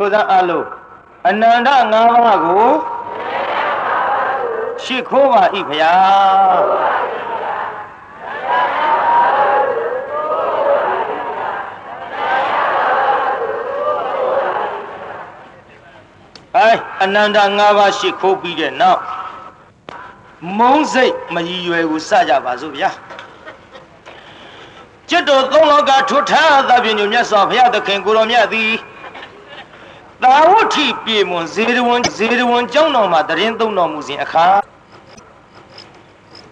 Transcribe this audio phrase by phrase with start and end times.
[0.00, 0.66] ဆိုသောအလုံး
[1.28, 2.70] အနန္တ၅ပါးကို
[4.82, 6.60] ရှိခိုးပါ၏ဖျား
[16.56, 16.70] အဲ
[17.02, 19.00] အနန္တ၅ပါးရှိခိုးပြီးတဲ့နောက်
[20.58, 22.90] မုံစိတ်မရည်ရွယ်ကိုစကြပါစို့ဗျာ
[25.08, 28.72] จิตတော်သုံးလောကထွထားသဖြင့်ညမြတ်စွာဘုရားသခင်ကိုတော်မြတ်သည်
[30.24, 34.46] သာဝတိပြေမွန်ဇေရဝံဇေရဝံကျောင်းတော်မှာတရင်သုံးတော်မူစဉ်အခါ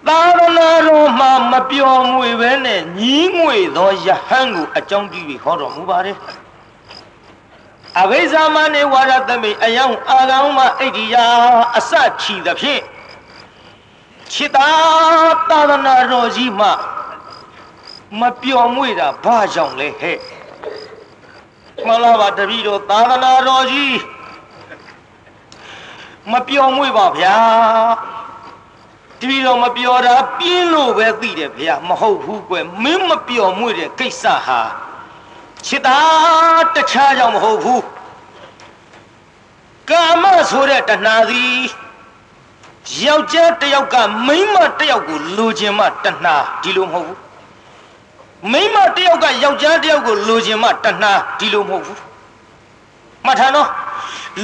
[0.06, 6.16] သာရဏတော်မှာမပြောင်းမွေပဲနဲ့ညီးငွေသောယဟန်ကိုအကြောင်းပြုပြီးဟောတော်မူပါတယ်
[8.00, 11.26] အဘိဇာမနေဝါရသမိအယောင်အာကောင်မအိဋ္ဌိယာ
[11.76, 12.82] အစချီသဖြင့်
[14.32, 14.68] ခြေသာ
[15.48, 16.68] သာသနာတော်ကြီးမှ
[18.20, 20.18] မပျော်မွေ့တာဘာကြောင့်လဲဟဲ့
[21.84, 23.98] မလားပါတပည့်တော်သာသနာတော်ကြီး
[26.32, 27.36] မပျော်မွေ့ပါဗျာ
[29.20, 34.60] တပည့်တော်မပျော်တာပြင်းလို့ပဲသိတယ်ဗျာမဟုတ်ဘူးကွယ်မင်းမပျော်မွေ့တဲ့ကိစ္စဟာ
[35.66, 35.98] ခြေသာ
[36.74, 37.84] တခြားကြောင့်မဟုတ်ဘူး
[39.90, 41.56] ကာမဆိုတဲ့တဏှာသည်
[43.04, 43.96] ယောက်ျားတစ်ယောက်က
[44.26, 47.25] မိန်းမတစ်ယောက်ကိုလိုချင်မှတဏှာဒီလိုမဟုတ်ဘူး
[48.52, 52.00] မိန်းမတစ်ယောက်ကယောက်ျားတစ်ယောက်ကိုလိုချင်မှတဏှာဒီလိုမဟုတ်ဘူး
[53.24, 53.68] မှတ်ထားနော်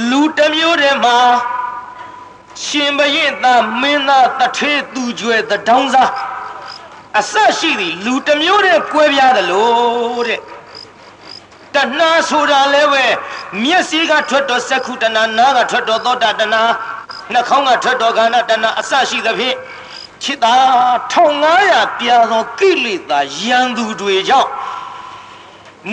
[0.09, 1.17] လူတစ်မျိုးတည်းမှာ
[2.63, 6.11] ရှင်ဘရင်သားမင်းသားတထေးသူကျွဲတဒေါင်းစား
[7.19, 10.39] အဆက်ရှိသည်လူတစ်မျိုးတည်းကွဲပြားသလိုတဲ့
[11.75, 13.05] တဏှာဆိုတာလည်းပဲ
[13.63, 16.63] မျက်စိကထွက်တော်စက္ခုတဏှာနားကထွက်တော်သောတာတဏှာ
[17.33, 19.55] နှာခေါင်းကထွက်တော်ခန္ဓာတဏှာအစရှိသဖြင့်
[20.23, 20.55] ခြေသာ
[21.13, 24.49] 1500ပြာသောကိလေသာရန်သူတွေကြောင့်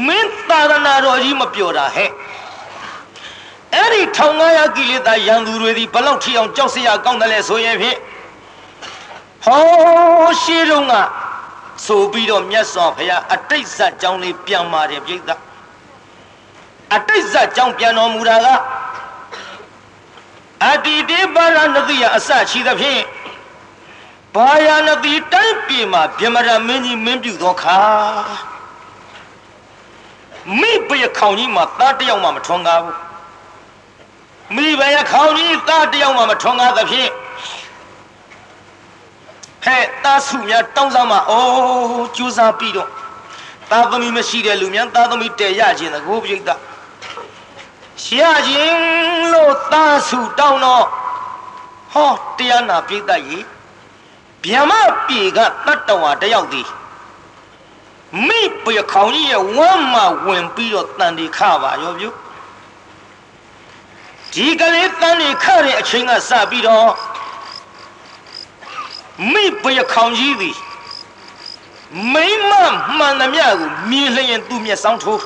[0.07, 2.11] မင်းသာသနာတော်ကြီးမပြောတာဟဲ့
[3.75, 7.99] အဲ့ဒီ1500ကိလေသာရန်သူတွေဒီဘလောက်ထီအောင်ကြောက်စရာကောင်းတယ်လဲဆိုရင်ဖြင့်
[9.45, 10.93] ဟောရှိတော့က
[11.87, 15.19] ဆိုပြီးတော့မြတ်စွာဘုရားအတိတ်ဇတ်ကြောင်းလေးပြန်ပါတယ်ပြိဿ
[16.95, 18.47] အတိတ်ဇတ်ကြောင်းပြန်တော်မူတာက
[20.65, 23.03] အတ္တိတေပါရဏတိယအစရှိသဖြင့်
[24.35, 27.81] ဘာယာနတိတိုင်းပြည်မှာဗြဟ္မရမင်းကြီးမင်းပြုသောခါ
[30.61, 32.99] မိဘရခေါင်ကြီးမှာသားတယောက်မှမထွန်းကားဘူး
[34.57, 37.11] မိဘရခေါင်ကြီးသားတယောက်မှမထွန်းကားသဖြင့်
[39.65, 42.89] ဟဲ့သားစုများတောင်းစားမှာအိုးကြိုးစားပြီးတော့
[43.71, 46.51] သားသမီးမရှိတဲ့လူများသားသမီးတည်ရခြင်းသကိုပြိတ္တ
[48.19, 48.81] ရခြင်း
[49.33, 50.87] လို့သားစုတောင်းတော့
[51.93, 53.45] ဟောတရားနာပြိတ္တကြီး
[54.45, 54.73] ဗျမ
[55.07, 56.69] ပြေကတတ္တဝါတယောက်သည်
[58.27, 62.11] မိပရခေါင်ကြီးရဲ့ဝမ်းမှာဝင်ပြီးတော့တန်ဒီခပါရောပြု
[64.33, 66.91] ဒီကလေးတန်ဒီခတဲ့အချိန်ကစပြီးတော့
[69.33, 70.57] မိပရခေါင်ကြီးသည်
[72.13, 72.51] မိမ
[72.97, 75.23] မှန်သမျှကိုမြင်လျင်သူ့မျက်စောင်းထိုး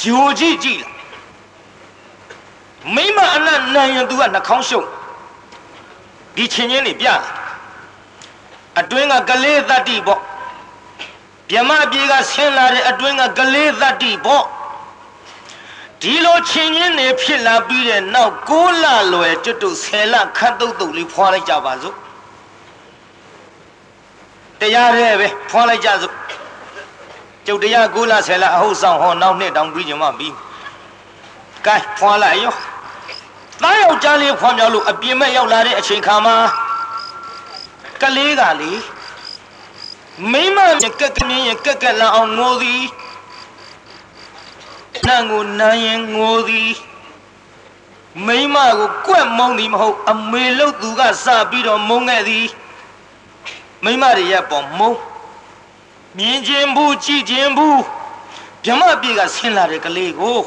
[0.00, 0.82] ဂျိုကြည့်ကြည့်
[2.94, 4.86] မိမအနတ်နိုင်ရင်သူကနှာခေါင်းရှုပ်
[6.36, 7.08] ဒီချင်းချင်းနေပြ
[8.80, 10.20] အတွင်းကကလေးတတ္တိပေါ့
[11.50, 14.44] မြမပြေကဆင်းလာတဲ့အတွင်းကကလေးတတ္တိပေါ့
[16.02, 21.96] ဒီလိုချင်းချင်းနေဖြစ်လာပြီးတဲ့နောက်ကိုးလလွယ်တွတ်တွတ်ဆယ်လခတ်တုတ်တုတ်လေးဖွာလိုက်ကြပါစို့
[24.60, 26.14] တရားရဲပဲဖွာလိုက်ကြစို့
[27.46, 30.34] ကျုပ်တရားကိုးလဆယ်လအဟုတ်ဆောင်ဟောနောက်နှစ်တောင်ပြီးကြမှာပြီး
[31.66, 32.54] ကဲဖွာလိုက်ရော
[33.62, 36.36] သားယောက်ျားလေးဖွာမြောက်လို့အပြင်မဲ့ရောက်လာတဲ့အချိန်ခါမှာ
[38.02, 38.72] ကလေးကလေ
[40.32, 40.58] မိမ
[41.00, 42.84] ကက်ကမြင်းရင်ကက်ကက်လာအောင်ငိုသည်
[45.06, 46.72] နန်းကိုနန်းရင်ငိုသည်
[48.26, 52.46] မိမကိုကွက်မုံသည်မဟုတ်အမေလို့သူကစပြီးတော့မုံခဲ့သည်
[53.84, 54.92] မိမတွေရဲ့ပေါ်မုံ
[56.16, 57.80] မြင်ခြင်းဘူးကြည့်ခြင်းဘူး
[58.64, 60.38] ဗြမပြေကဆင်းလာတဲ့ကလေးကို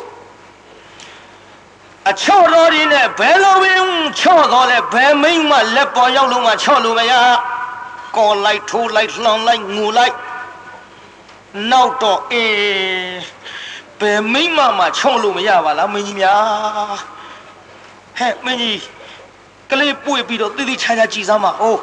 [2.07, 3.81] အချော့တော်ဒီနဲ့ဘယ်လိုပင်
[4.19, 7.13] ချော့တော်လဲဘယ်မိမ့်မလက်ပေါ်ရောက်လို့မှချော့လို့မရ
[8.17, 10.15] ကော်လိုက်ထိုးလိုက်လှောင်လိုက်ငူလိုက်
[11.71, 13.19] နောက်တော့အေး
[13.99, 16.97] ဘယ်မိမ့်မမှချော့လို့မရပါလားမင်းကြီးများ
[18.17, 18.79] ဟဲ့မင်းကြီး
[19.71, 21.81] ကလေးပွေပြီးတော့တိတိချာချာကြည်စမ်းပါအိုး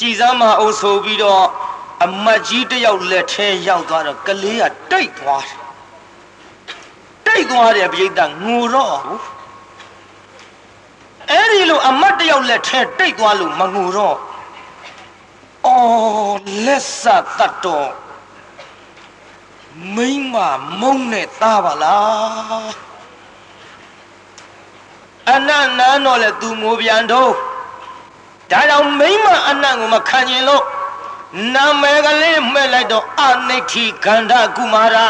[0.00, 1.44] ကြည်စမ်းပါအိုးဆိုပြီးတော့
[2.04, 5.65] အမတ်ကြီးတယောက်လက်ထဲရောက်သွားတော့ကလေးကတိတ်သွားတယ်
[7.26, 9.22] တိတ်သွားတယ်ပြိတ္တငိုတော့ဘူး
[11.30, 14.16] အဲ့ဒီလိုအမတ်တယောက်လက်ထဲတိတ်သွားလို့မငိုတော့
[15.66, 17.04] အော်လက်စ
[17.38, 17.90] တတ်တော့
[19.94, 20.34] မိမ
[20.80, 22.70] မုံနဲ့သားပါလား
[25.32, 27.32] အနန္နန်းတော့လေသူငိုပြန်တော့
[28.50, 30.64] ဒါကြောင့်မိမအနန္ကိုမခံကျင်လို့
[31.54, 35.06] နာမည်ကလေးမှဲ့လိုက်တော့အနိဋ္ဌိခန္ဓာကုမာရာ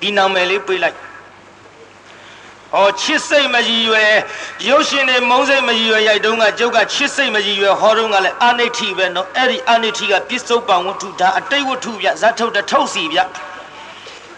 [0.00, 0.96] ဒီနာမည်လေးပေးလိုက်
[2.72, 4.12] ဟောချစ်စိတ်မကြီးရွယ်
[4.68, 13.18] ရုပ်ရှင်တွေမုံစိတ်မကြီးရွယ်ရိုက်တုံးကကျုပ်ကချစ်စိတ်မကြီးရွယ်ဟောတုံးကလည်းအနိဋ္ဌိပဲနော်အဲ့ဒီအနိဋ္ဌိကပစ္စုပန်ဝတ္ထုဒါအတိတ်ဝတ္ထုဗျဇတ်ထုတ်တထုတ်စီဗျ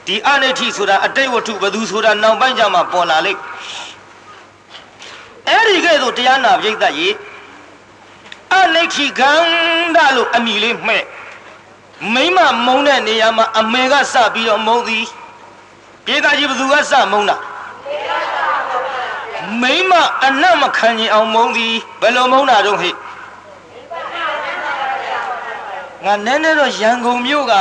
[0.07, 3.41] ဒီအနိဋ္ဌိဆိုတာအတိတ်ဝတ္ထုဘယ်သူဆိုတာနောက်ပိုင်းကျမှပေါ်လာလိမ့်
[5.49, 7.09] အဲ့ဒီကဲ့သို့တရားနာပြိဿရေ
[8.55, 11.05] အနိဋ္ဌိခန္ဓာလို့အမိလေးမှဲ့
[12.15, 15.07] မိမမုံတဲ့နေရာမှာအမေကစပြီးတော့မုံသည်
[16.07, 17.37] ပြေသာကြီးဘသူကစမုံတာ
[19.63, 19.93] မိမ
[20.25, 22.95] အနတ်မခံရင်အောင်မုံသည်ဘယ်လိုမုံတာတော့ဟဲ့
[26.05, 27.55] ငါနည်းနည်းတော့ရန်ကုန်မြို့က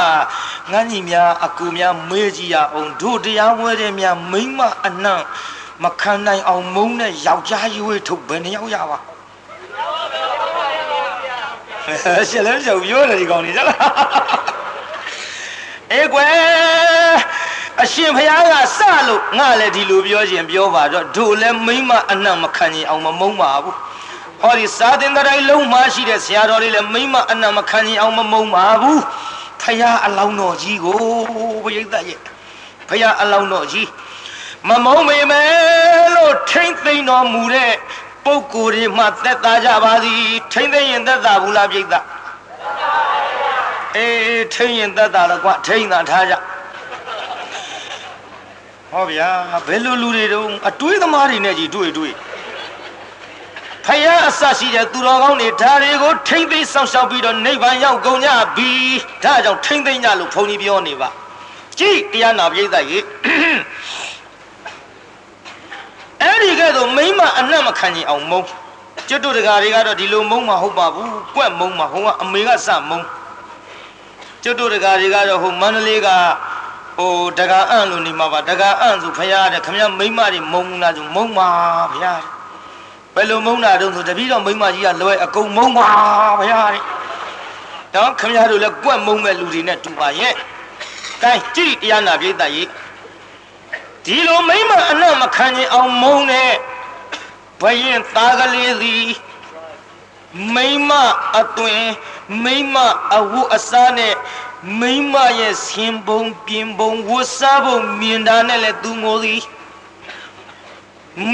[0.72, 5.22] ငန်းကြီးများအကူများမေးကြည့်ရအောင်တို့တရားဝဲတဲ့များမိမအနတ်
[5.84, 8.98] မခံနိုင်အောင်မုန်းတဲ့ယောက်ျားရွေးထုတ်ဘယ်နှယောက်ရပါ
[12.30, 13.80] ရှယ်လဲရှောက်ပြောတယ်ဒီကောင်နေကြလား
[15.92, 17.21] အေးကွယ်
[17.84, 23.76] အရှင်ဘုရားကစလို့ငါလည်းဒီလိုပြောခြင်းပြောပါတော့တို့လည်းမိမအနတ်မခံရင်အောင်မမုန်းပါဘူး
[24.42, 29.02] ဟောဒီစာသင်္ကတိုင်းလုံးမှရှိတဲ့ဆရာတော်တွေလည်းမိမအနတ်မခံရင်အောင်မမုန်းပါဘူး
[29.62, 30.98] ဖရာအလောင်းတော်ကြီးကို
[31.64, 32.20] ဘုရားရဲ့
[32.90, 33.90] ဖရာအလောင်းတော်ကြီး
[34.70, 37.74] မမုံမေမယ်လို့ထိမ့်သိမ့်တော်မူတဲ့
[38.26, 40.24] ပုဂ္ဂိုလ်တွေမှသက်သာကြပါသည်
[40.54, 41.94] ထိမ့်သိမ့်ရင်သက်သာဘူးလားပြိဿ
[43.96, 46.36] အေးထိမ့်ရင်သက်သာတော့ကွာထိမ့်သာထားကြ
[48.92, 49.30] ဟောဗျာ
[49.68, 52.14] ဘယ်လိုလူတွေတုံးအတွေးသမားတွေနဲ့ကြီးတွေ့တွေ့
[53.86, 58.72] ဖယားအစရှိတဲ့သူတော်ကောင်းတွေဓာတွေကိုထိမ့်သိမ့်ဆောင်ရှောက်ပြီးတော့နိဗ္ဗာန်ရောက်ကုန်ကြပြီ
[59.24, 61.10] ဒါကြောင့်ထိမ့်သိမ့်ကြလို့ဘုန်းကြီးပြောနေပါ
[61.80, 63.00] ကြည့်တရားနာပြိဿရေ
[66.22, 68.42] အဲ့ဒီကဲ့သို့မိမအနတ်မခံရင်အောင်မုံ
[69.10, 73.00] ကျွတ်တို့တကာတွေကတော့ဒီလိုမုံမှာဟုတ်ပါဘူးကွက်မုံမှာဟိုကအမေကစမုံ
[74.44, 76.10] ကျွတ်တို့တကာတွေကတော့ဟိုမန္တလေးက
[77.02, 81.48] ဟိုတကာအံ့လို့နေမှာပါတကာအံ့ဆိုဖရားတဲ့ခမရမိမတွေမုံလားဆိုမုံပါ
[81.92, 82.22] ဖရား
[83.16, 85.88] ဘယ်လိုမုံတာတုံးဆိုတပည့်တော်မိမကြီးကလွယ်အကုန်မုံပါ
[86.40, 86.84] ဖရားတဲ့
[87.94, 90.34] တော့ခမရတို့လည်းကွက်မုံမဲ့လူတွေနဲ့တူပါရဲ့
[91.24, 92.68] အဲကြည့်တရားနာပြိတ္တကြီး
[94.06, 96.54] ဒီလိုမိမအနတ်မခံရင်အောင်မုန်းတဲ့
[97.62, 99.08] ဘယင်သားကလေးသည်
[100.56, 100.92] မိမ
[101.40, 101.84] အသွင်
[102.44, 102.76] မိမ
[103.18, 104.14] အဝတ်အစားနဲ့
[104.80, 109.42] မိမရဲ့ဆင်ပုံပြင်ပုံဝတ်စားပုံမြင်တာနဲ့လည်းသူငိုသည်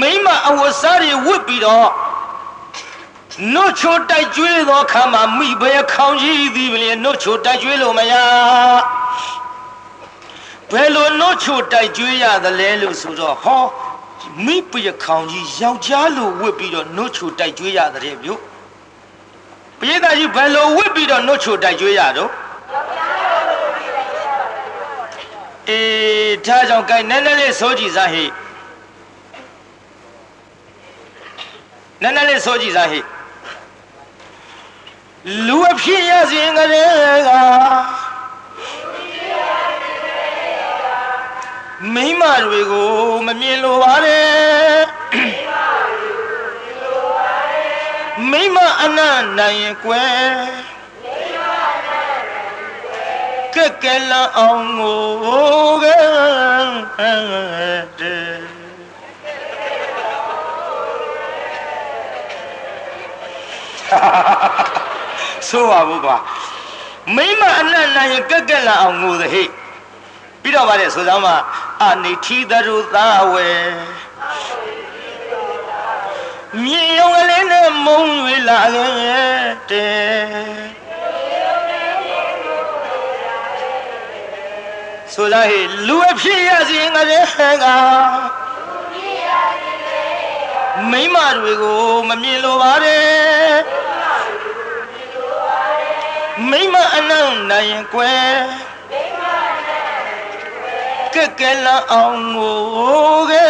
[0.00, 1.88] မိမအဝတ်စားတွေဝတ်ပြီးတော့
[3.52, 8.12] နှုတ်ချိုတိုက်ကျွေးသောခါမှာမိဘရဲ့ခေါင်းကြီးသည်လည်းနှုတ်ချိုတိုက်ကျွေးလို့မရ
[10.72, 13.64] ဘယ်လိုနှုတ်ချိုတိုက်ကျွေးရသလဲလို့ဆိုတော့ဟော
[14.44, 18.40] မိပရခေါင်ကြီးယောက်ျားလိုဝစ်ပြီးတော့နှုတ်ချိုတိုက်ကျွေးရတဲ့မြို့
[19.78, 22.30] ပရိသတ်ကြီးဘယ်လိုဝစ်ပြီးတော့နှုတ်ချိုတိုက်ကျွေးရတော့
[25.70, 28.24] အေးဒါကြောင့် gain နည်းနည်းလေးစိုးကြည့်စားဟိ
[32.02, 33.00] နည်းနည်းလေးစိုးကြည့်စားဟိ
[35.46, 37.30] လူအဖြစ်ရစဉ်ကလေးက
[41.94, 42.90] မိမတွေကို
[43.26, 44.28] မမြင်လိုပါနဲ့
[48.30, 50.68] မိမအနန္နိုင်ရင်ကွယ်
[53.58, 55.00] ကဲကဲလအောင်ကို
[55.82, 55.98] ကဲ
[57.98, 58.38] တဲ့
[65.48, 66.16] ဆိုပါဘူးကွာ
[67.16, 69.50] မိမအနန္နိုင်ရင်ကဲကဲလအောင်ကိုသဟိတ်
[70.42, 71.36] ပြီးတော့ဗါတဲ့ဆိုစမ်းမှာ
[71.86, 73.50] အနိဋ္ဌိသရုသာဝေ
[76.62, 80.77] မြင်ရုံကလေးနဲ့မုံရွေလာခဲ့တဲ့
[85.14, 87.22] ဆိုလာဟေလူအဖြစ်ရစီငရဲ
[87.62, 87.64] က
[90.90, 93.58] မိမတွေကိုမမြင်လိုပါတယ်
[96.50, 98.32] မိမအနန္တနိုင်ကွယ်
[101.14, 102.58] ကဲကဲလအောင်ကို
[103.30, 103.44] ကဲ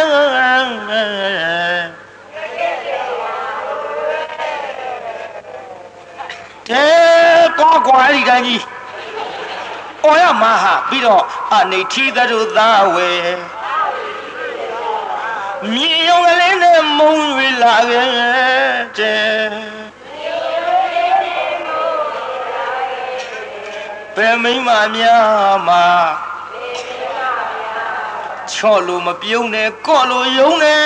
[6.69, 8.61] တဲ့တော့ကွာဒီကကြီး။
[10.03, 11.25] အော်ရမဟာပြီးတော့
[11.57, 13.11] အနေထီသရုသာဝေ
[15.73, 18.07] မြင်ရုံကလေးနဲ့မုံရွေလာခဲ့
[18.97, 19.69] တဲ့
[24.15, 25.85] ဘယ်မိမများမှာ
[28.51, 30.83] ချော့လို့မပြုံးနဲ့ကော့လို့ယုံနဲ့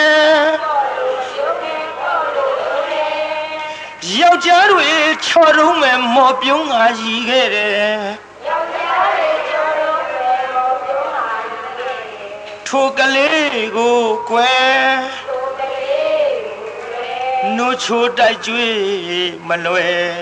[4.20, 4.90] ယောက်ျားတွေ
[5.26, 8.33] ချော်တုံးမဲ့မော်ပြုံးငါရီခဲ့တယ်
[12.76, 14.00] ထိုကလေးကို
[14.30, 14.94] ကွယ်
[17.58, 18.78] နှုတ်ချိုတိုက်ကြွေး
[19.48, 20.14] မလွယ်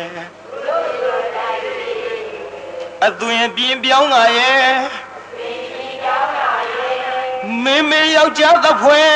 [3.07, 4.71] အသွင်ပြင်းပြောင်းလာရဲ့
[7.63, 9.11] မင်းမယောက်ျားသဖွယ်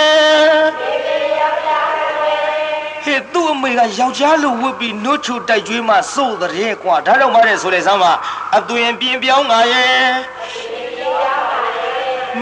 [3.04, 8.13] ဟဲ့သူ့အမေကယောက်ျားလိုဝတ်ပြီးနှုတ်ချိုတိုက်ကြွေးမှစိုးတဲ့ကွာဒါတော့မတဲ့ဆိုလေစမ်းပါ
[8.58, 10.06] အသွင်ပြင်းပြောင်းလာရဲ့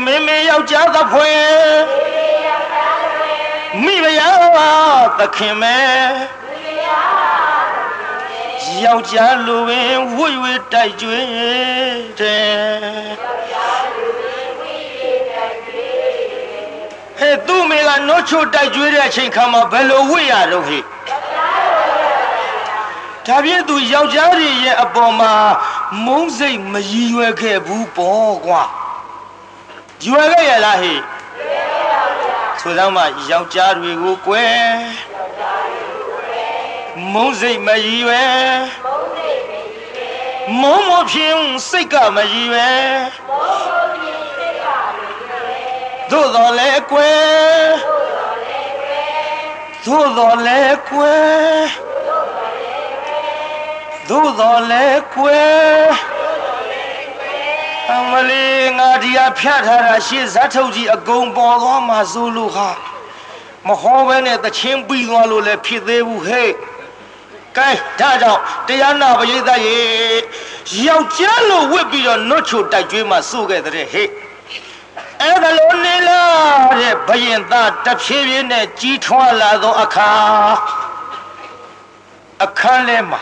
[0.06, 1.44] မင်းမယောက်ျားသဖွယ်
[3.84, 4.32] မိမယာ
[5.20, 5.78] သခင်မဲ
[8.84, 11.28] ယောက်ျားလိုပင်ဝွေဝွေတိုက်ကြွေး
[12.20, 12.54] တယ်
[17.20, 20.84] ဟဲ့သူ့မိကနှုတ်ချိုတိုက်ကြွေးတဲ့အချိန်ခါမှာဘယ်လိုဝိရတော့ဟဲ့
[23.28, 25.34] ဒါပြည့်သူယောက်ျားတွေရဲ့အပေါ်မှာ
[26.06, 28.64] မုန်းစိတ်မရည်ရွယ်ခဲ့ဘူးပေါ့ကွာ
[30.06, 31.00] ရွယ်ခဲ့ရလားဟဲ့
[32.62, 34.64] ဆိုတော့မှယောက်ျားတွေကိုကွယ်
[37.14, 38.34] မုန်းစိတ်မရည်ရွယ်
[40.62, 42.88] မုန်းမဖြင်းစိတ်ကမရည်ရွယ်
[46.10, 47.22] သို့တော်လဲကွယ်
[49.86, 51.24] သို့တော်လဲကွယ်
[54.10, 55.84] သို့တော်လဲကွယ်
[57.92, 58.53] အမလေးငါ
[59.04, 62.70] ဒီဟာဖြတ်ထားတာရှေ့ဇတ်ထုတ်ကြီးအကုန်ပေါ်သွားမှာစိုးလို့ဟာ
[63.68, 66.50] မဟောဘဲနဲ့တချင်းပြီးသွားလို့လည်းဖြစ်သေးဘူးဟဲ့
[67.58, 67.70] ကဲ
[68.00, 69.80] ဒါကြောင့်တရားနာပရိသတ်ရေ
[70.88, 74.08] ယောက်ျားလိုဝစ်ပြီးတော့နှုတ်ချိုတိုက်ကျွေးမှစိုးခဲ့တဲ့ဟဲ့
[75.22, 76.22] အဲ့ဒါလိုနေလာ
[76.82, 80.12] တဲ့ဘယင်သားတဖြည်းဖြည်းနဲ့ကြီးထွားလာသောအခါ
[82.44, 83.22] အခန်းထဲမှာ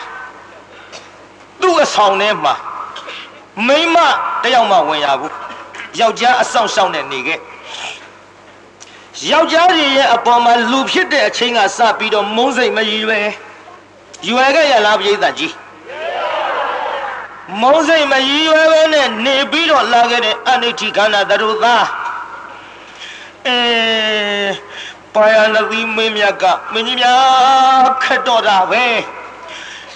[1.60, 2.54] သူ့အဆောင်ထဲမှာ
[3.66, 3.96] မိမ
[4.42, 5.34] တယောက်မှဝင်ရဘူး
[6.00, 7.38] ယောက်ျားအဆောင်ရှောင်းနဲ့နေခဲ့
[9.30, 13.20] ယောက်ျားကြီးရဲ့အပေါ်မှာလူဖြစ်တဲ့အချိန်ကစပြီးတော့မုန်းစိတ်မရည်ပဲ
[14.28, 15.54] ရွယ်ခဲ့ရလားပြိဿကြီး
[17.60, 21.86] မုန်းစိတ်မရည်ရွယ်ပဲနဲ့နေပြီးတော့လာခဲ့တဲ့အနိဋ္ဌိခန္ဓာသရုသား
[23.46, 23.58] အဲ
[25.14, 28.84] ပါယနသီမင်းမြတ်ကမင်းကြီးများခက်တော့တာပဲ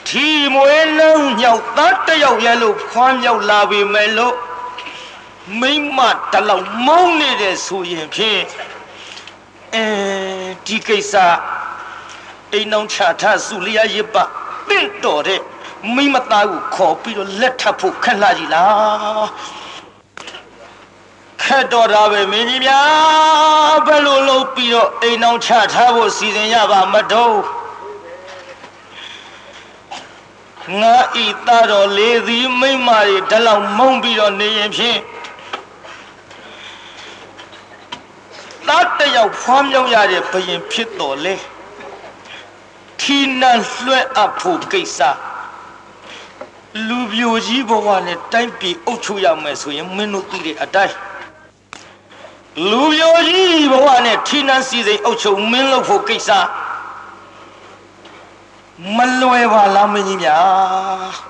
[0.09, 4.35] ထီမွေးလုံးညောက်သားတယောက်ရဲ့လို့ခွမ်းမြောက်လာပြီမဲ့လို့
[5.61, 5.99] မိမ
[6.33, 8.43] တလောက်မုန်းနေတဲ့ဆိုရင်ဖြင့်
[9.75, 9.87] အဲ
[10.67, 11.15] ဒီကိစ္စ
[12.53, 14.17] အိမ်အောင်ချထစုလျာရစ်ပ
[14.69, 15.41] တင့်တော်တဲ့
[15.95, 19.27] မိမသားကိုခေါ်ပြီးတော့လက်ထပ်ဖို့ခက်လာကြီးလား
[21.43, 27.37] ခက်တော်တာပဲမင်းကြီးများဘယ်လိုလုပ်ပြီးတော့အိမ်အောင်ချထားဖို့စီစဉ်ရပါမတော့
[30.81, 34.99] ငါဤသားတော်လေးသည်မိမတွေဓလောက်မုံပြီးတော့နေရင်ဖြင့်
[38.69, 41.35] သားတယောက်ဖွားမြောက်ရတဲ့ဘယင်ဖြစ်တော်လေ
[43.01, 44.99] ထီနန်လွှဲအပ်ဖို့ကိစ္စ
[46.89, 50.97] လူပြိုကြီးဘဝနဲ့တိုင်းပြည်အုပ်ချုပ်ရမယ်ဆိုရင်မင်းတို့သိတဲ့အတိုင်း
[52.71, 56.31] လူပြိုကြီးဘဝနဲ့ထီနန်စီစိန်အုပ်ချုပ်မင်းလုပ်ဖို့ကိစ္စ
[58.97, 61.26] မလွယ်ပါလားမင်းကြီးများ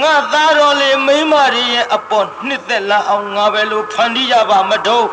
[0.00, 5.08] ငါသားတော်လေမိမတွေရဲ့အပေါ်နှစ်သက်လာအောင်ငါပဲလို့ဖန်တီးရပါမတော့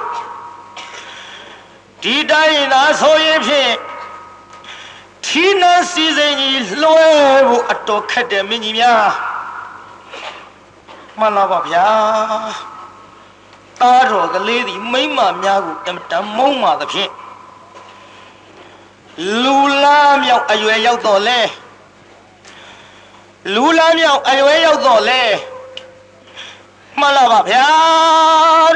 [2.02, 3.74] ဒီတိုင်းသာဆိုရင်ဖြင့်
[5.26, 7.08] ထီးနှစီစဉ်ကြီးလွှဲ
[7.48, 9.06] ဖို့အတော်ခက်တယ်မင်းကြီးများ
[11.20, 11.88] မှန်လားပါဗျာ
[13.80, 17.12] သားတော်ကလေးဒီမိမများကိုတမတမုံပါသဖြင့်
[19.44, 21.40] လူလားမြောက်အရွယ်ရောက်တော့လဲ
[23.52, 25.22] လူလားမြောက်အရွယ်ရောက်တော့လဲ
[27.00, 27.68] မှန်လားပါဗျာ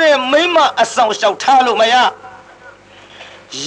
[0.01, 1.95] တဲ့မိမအဆောင်လျှောက်ထားလို့မရ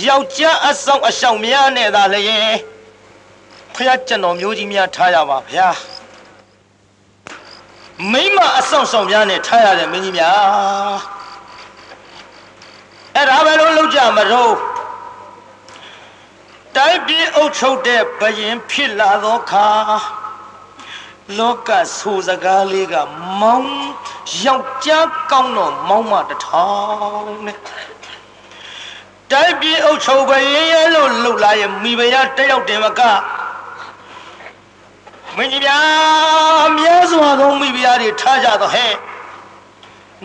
[0.07, 2.53] ယောက်ျားအဆောင်အဆောင်များနဲ့သာလျင်
[3.75, 5.69] ဖះကျွန်တော်မျိုးကြီးများထားရပါဗျာ
[8.13, 10.99] မိမအဆောင်ဆောင်များနဲ့ထားရတယ်မင်းကြီးများ
[13.15, 14.55] အဲ့ဒါပဲလို့လောက်ကြမတော့
[16.77, 19.69] တိုင်းပြည်အုပ်ချုပ်တဲ့ဘယင်ဖြစ်လာသောခါ
[21.39, 22.95] လောကဆူစကားလေးက
[23.41, 23.75] မောင်း
[24.45, 26.67] ယောက်ျားကောင်းတော့မောင်းမတထော
[27.23, 27.59] င်နဲ့
[29.31, 33.03] တိုင်းပြည်အုပ်ချုပ်ဘယင်ရဲ့လို့လှုပ်လာရဲ့မိဖုရားတယောက်တင်မကဟ
[35.37, 35.79] မင်းကြီးဗျာ
[36.79, 38.93] မြဲစွာသောမိဖုရားတွေထားကြတော့ဟဲ့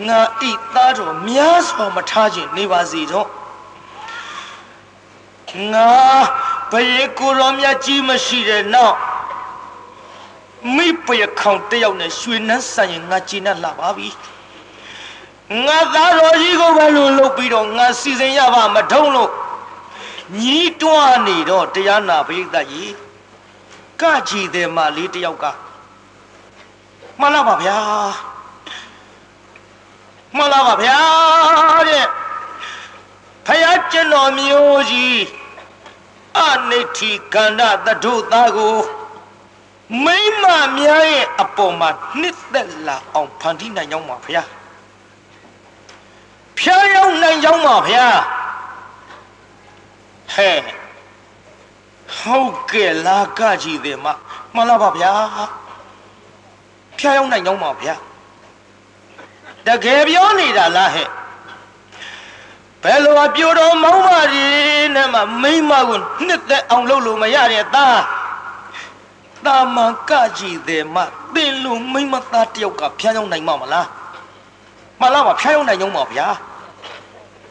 [0.08, 0.20] ငါ
[0.50, 3.30] ဤသားတော်မြဲစွာမထားခြင်းနေပါစေတော့
[5.74, 5.92] ငါ
[6.72, 8.98] ဘယေကိုရောမြတ်ကြီးမရှိတဲ့နောက်
[10.74, 14.10] မိပယခေါင်တယောက်နဲ့ရွှေနှန်းဆိုင်ရင်ငါကျင်းတ်လာပါပြီ
[15.66, 19.32] ငါသားတော်ကြီးကိုပဲလို့လုပ်ပြီးတော့ငါစီစဉ်ရပါမထုံးလို့
[20.40, 22.94] ညီးတွားနေတော့တရားနာပရိသတ်ကြီး
[24.02, 25.46] ကကြည်တယ်မလေးတယောက်က
[27.20, 27.78] မှန်လားပါဗျာ
[30.36, 30.98] မှန်လားပါဗျာ
[31.90, 32.06] တဲ့
[33.46, 35.20] ဖယားကျွန်တော်မျိုးကြီး
[36.40, 38.78] အနိဋ္ဌိကန္ဓတထုသားကို
[40.06, 40.46] မိမ
[40.77, 41.89] များရဲ့အပေါ်မှာ
[42.20, 44.44] နှစ်သက်လာအောင်ဖန်တီးနိုင်ကြောင်းပါဗျာ
[46.60, 48.06] ဖျားရောက်နိုင်ကြောင်းပါဗျာ
[50.34, 50.60] ဟဲ့
[52.18, 54.08] ဟုတ်ကဲ့လားကကြည့်တယ်မ
[54.54, 55.12] မှန်လားပါဗျာ
[57.00, 57.96] ဖျားရောက်နိုင်ကြောင်းပါဗျာ
[59.68, 61.08] တကယ်ပြောနေတာလားဟဲ့
[62.84, 64.48] ဘယ်လိုအပြိုတော်မောင်းမရီ
[64.96, 68.00] နဲ့မှမိမကိုနှစ်သက်အောင်လုပ်လို့မရတဲ့သား
[69.48, 70.98] တာမန်ကကြည့်တယ်မ
[71.34, 73.88] သင်လူမိမသားတယောက်ကဖျားရောက်နိုင်မှာမလား
[75.00, 76.28] မှန်လားပါဖျားရောက်နိုင်ကြောင်းပါဗျာ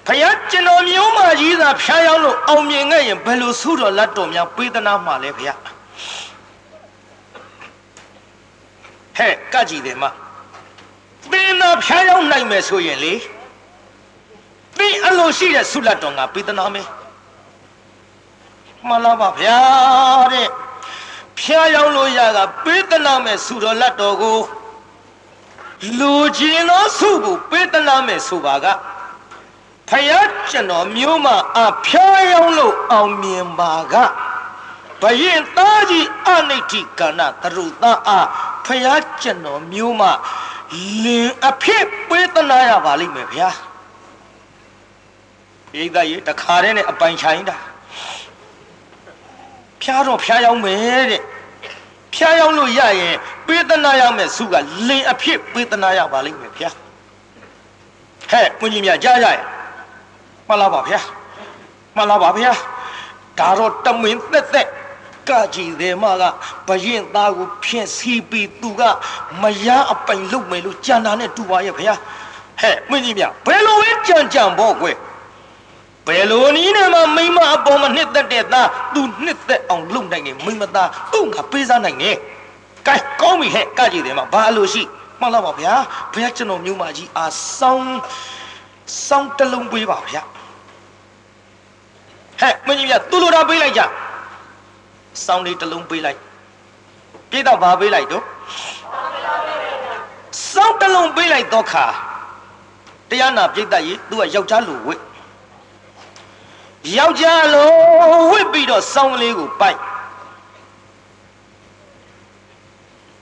[0.07, 5.59] ဖယားကျွန်တော်မျိုးမကြီးသာဖျားရောက်လို့အောင်မြင်ခဲ့ရင်ဘယ်လိုဆုတော်လက်တော်များပေးသနာမှာလဲဖယား
[9.17, 10.05] ဟဲ့ကကြည့်တယ်မ
[11.33, 13.15] သင်သာဖျားရောက်နိုင်မယ်ဆိုရင်လေ
[14.79, 16.87] သင်အလိုရှိတဲ့ဆုလက်တော်ငါပေးသနာမယ်
[18.87, 19.59] မှန်လားပါဗျာ
[20.33, 20.49] တဲ့
[21.41, 24.39] ဖျားရောက်လို့ရကပေးသနာမယ်ဆုတော်လက်တော်ကို
[25.99, 28.67] လူချင်းသောဆုကိုပေးသနာမယ်ဆိုပါက
[29.89, 31.27] ဖယားကျွန်တော်မျိုးမ
[31.65, 33.95] အဖျားရောက်လို့အောင်မြင်ပါက
[35.03, 38.29] ဘယင်သားကြီးအနိဋ္ဌိကဏတရုသားအား
[38.67, 40.03] ဖယားကျွန်တော်မျိုးမ
[41.05, 43.49] လင်အဖြစ်ပေးသနာရပါလိမ့်မယ်ဗျာ
[45.71, 47.57] ပိဋကရေတခါတည်းနဲ့အပိုင်ချိုင်းတာ
[49.85, 51.23] ဖျားတော့ဖျားရောက်မယ်တဲ့
[52.15, 53.15] ဖျားရောက်လို့ရရင်
[53.47, 54.55] ပေးသနာရမယ်စုက
[54.89, 56.71] လင်အဖြစ်ပေးသနာရပါလိမ့်မယ်ဗျာ
[58.31, 59.41] ဟဲ့ကွန်ကြီးများကြားကြရဲ့
[60.49, 61.01] မှန်လားပါဗျာ
[61.97, 62.53] မှန်လားပါဗျာ
[63.39, 64.69] ဒါတော့တမင်သက်သက်
[65.29, 66.23] ကကြည်တယ်မက
[66.69, 68.83] ဘရင်သားကိုဖြင့်စီးပြီးသူက
[69.43, 71.95] မရအပိုင်လုပ်မယ်လို့ကြံတာနဲ့တူပါရဲ့ဗျာ
[72.61, 74.97] ဟဲ့မင်းကြီးမြဘယ်လိုပဲကြံကြံပေါ့ကွယ်
[76.07, 82.17] ဘယ်လိုနည်းနဲ့မှမိမအပေါ်မှာနှစ်သက်တဲ့သားသူနှစ်သက်အောင်လုပ်နိုင်ရင်မိမသားသူ့ငါပေးစားနိုင်တယ်
[82.87, 84.83] ကဲကောင်းပြီဟဲ့ကကြည်တယ်မဘာလို့ရှိ
[85.21, 85.75] မှန်လားပါဗျာ
[86.13, 87.25] ဘုရားကျွန်တော်မြို့မကြီးအာ
[87.59, 87.95] ဆောင်း
[89.07, 90.17] စောင်းတလုံးပေးပါဗျ
[92.41, 93.83] ဟဲ့မင်းကြီးမြသူ့လိုတာပေးလိုက်ကြ
[95.25, 96.19] စောင်းလေးတလုံးပေးလိုက်
[97.31, 98.25] ပြည့်တော့ဘာပေးလိုက်တော့
[100.53, 101.85] စောင်းတလုံးပေးလိုက်တော့ခါ
[103.11, 104.95] တရားနာပြိတ္တကြီးသူကယောက်ျားလူဝိ
[106.93, 107.71] ယောက်ျားလို
[108.31, 109.79] ဝိပြီးတော့စောင်းလေးကိုပိုက်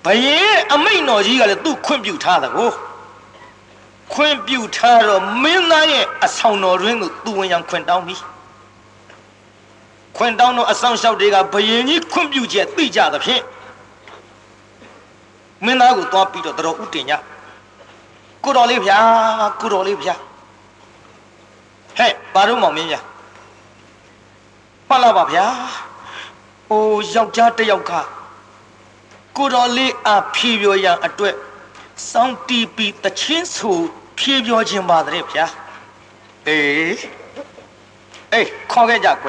[0.05, 2.71] ဘယင်းအမိတ်တော်ကြီးကလည်းသူ့ခွင့်ပြုထားတယ်ကို
[4.13, 8.17] ခွင့်ပြုထားတော့မင်းသားရဲ့အဆောင်တော်ရင်းကိုသူဝင်ရန်ခွင့်တောင်းပြီ
[10.17, 13.43] ခွင့်တောင်းတော့အဆောင်လျှောက်တွေကဘယင်ကြီးခွင့်ပြုချက်သိကြသဖြင့်
[15.65, 17.13] မင်းသားကိုသွားပြီးတော့တော်ဥတင်ည
[18.45, 18.99] ကိုတော်လေးဗျာ
[19.61, 20.15] ကိုတော်လေးဗျာ
[21.97, 23.01] ဟဲ့ဘာလို့မောင်မင်းဗျာ
[24.93, 25.47] မှတ်လာပါဗျာ
[26.71, 27.93] အိုးယောက်ျားတစ်ယောက်က
[29.37, 31.35] ကိုတော်လေးအဖြေပြောရန်အတွက်
[32.11, 33.73] စောင်းတီးပြီးတချင်းဆူ
[34.19, 35.47] ဖြေပြောခြင်းပါတဲ့ဗျာ
[36.47, 36.99] အေး
[38.33, 39.29] အေးခေါ်ခဲ့ကြကွ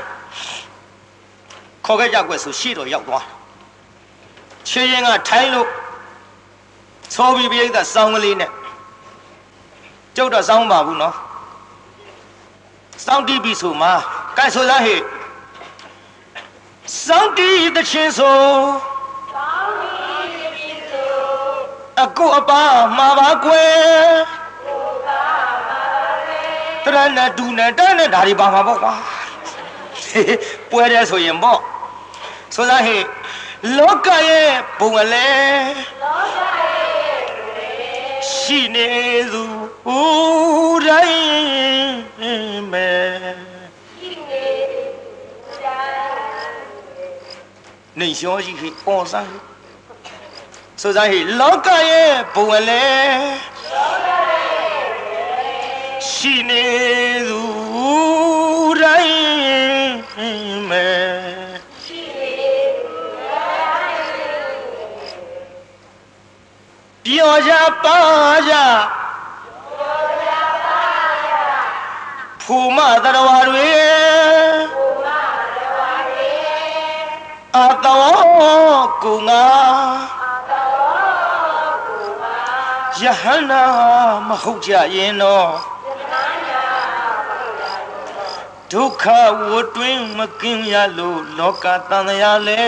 [1.86, 3.26] ခေါ်ခဲ့ကြကွဆိုရှေ့တော်ရောက်သွား
[4.70, 5.68] ခြေရင်ကထိုင်းလို့
[7.14, 8.52] သောပြီးပြိဿစောင်းကလေးနဲ့
[10.16, 11.16] ကျုပ်တော့စောင်းပါဘူးနော်
[13.06, 13.92] စောင်းတီးပြီးဆိုမှာ
[14.38, 15.02] ကဲဆိုလားဟေ့
[17.06, 18.44] စောင်းတီးတချင်းဆို
[22.02, 22.64] အကုအပါ
[22.98, 23.74] မှာပါကွယ်
[26.84, 28.94] တရဏဒူနဲ့တန်းနဲ့ဒါတွေပါမှာပေါ့ကွာ
[30.70, 31.60] ပွဲတယ်ဆိုရင်ပေါ့
[32.56, 33.04] ဆိုစားဟေ့
[33.78, 35.30] လောကရဲ့ဘုံအလဲ
[36.04, 37.22] လောကရဲ့
[38.34, 38.90] ရှိနေ
[39.32, 39.44] သူ
[39.88, 43.53] ဦးတိုင်းမဲ့
[48.00, 49.38] နေရောကြီးဟိပေါ်စားဟိ
[50.82, 52.86] ဆိုစားဟိလောကရဲ့ဘုံအလဲ
[53.74, 54.86] လောကရဲ့
[56.12, 56.66] ရှိနေ
[57.28, 57.42] သူ
[58.82, 61.06] တိုင်းမဲ့
[61.84, 62.32] ရှိနေ
[62.78, 64.06] သူတိုင်း
[67.06, 67.54] တော်ကြ
[67.84, 68.00] ပါ
[68.50, 68.54] ကြ
[72.44, 74.83] ဖူမတရဝတွေ
[77.58, 79.46] အတော်ကုငါ
[83.00, 83.64] ယဟန္နာ
[84.28, 85.50] မဟုတ်ကြရင်တော့
[88.72, 89.06] ဒုက္ခ
[89.50, 92.64] ဝတွင်မကင်းရလို့လောကတန်ရာလဲ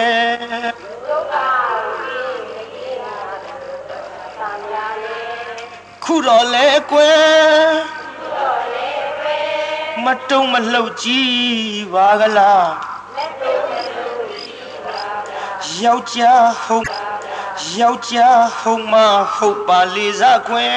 [6.04, 7.74] ခုတော့လဲကွယ်
[10.04, 12.66] မတုံမလှုပ်ကြည့်ပါကလား
[15.84, 16.88] ယောက်ျားဟုတ်
[17.80, 18.94] ယောက်ျားဟုတ်မ
[19.36, 20.76] ဟုတ်ပါလေစားခွင်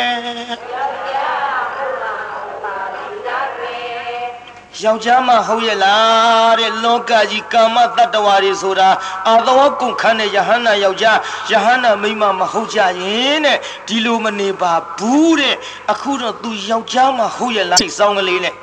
[4.85, 8.89] ယောက်ျားမဟုတ်ရဲ့လားတဲ့လောကကြီးကာမတတ္တဝါတွေဆိုတာ
[9.29, 11.19] အာသောကုန်ခန်းတဲ့ယဟန္တာယောက်ျား
[11.51, 13.59] ယဟန္တာမိန်းမမဟုတ်ကြရင်တဲ့
[13.89, 15.57] ဒီလိုမနေပါဘူးတဲ့
[15.93, 18.55] အခုတော့သူယောက်ျားမဟုတ်ရဲ့လားစိတ်ဆောင်းကလေးနဲ့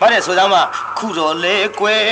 [0.00, 0.54] ဗါတဲ့ဆိုသားမ
[0.98, 2.02] ခုတော့လေကွယ်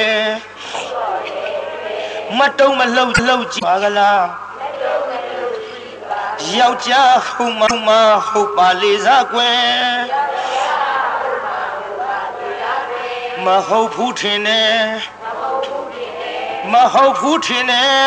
[2.38, 4.24] မတုံးမလှုပ်လှုပ်ကြည့်ပါကလား
[6.58, 7.88] ယောက်ျားဟုတ်မမ
[8.28, 9.64] ဟုတ်ပါလေစားကွယ်
[13.44, 14.78] မဟုတ်ဘူးထင်တယ်
[16.72, 18.04] မဟုတ်ဘူးထင်တယ်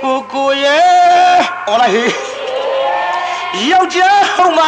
[0.00, 4.60] ကိုကိုရဲ့ဟောလာဟေးယောက်ျားဟုတ်မ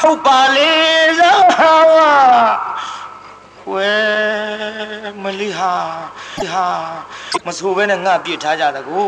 [0.00, 0.72] ဟုတ်ပါလေ
[1.18, 2.73] စား
[3.72, 3.90] ဝဲ
[5.22, 5.74] မလီဟာ
[6.52, 6.66] ဟာ
[7.46, 9.02] မဆိုဘဲနဲ့ငါပြစ်ထားကြတကူ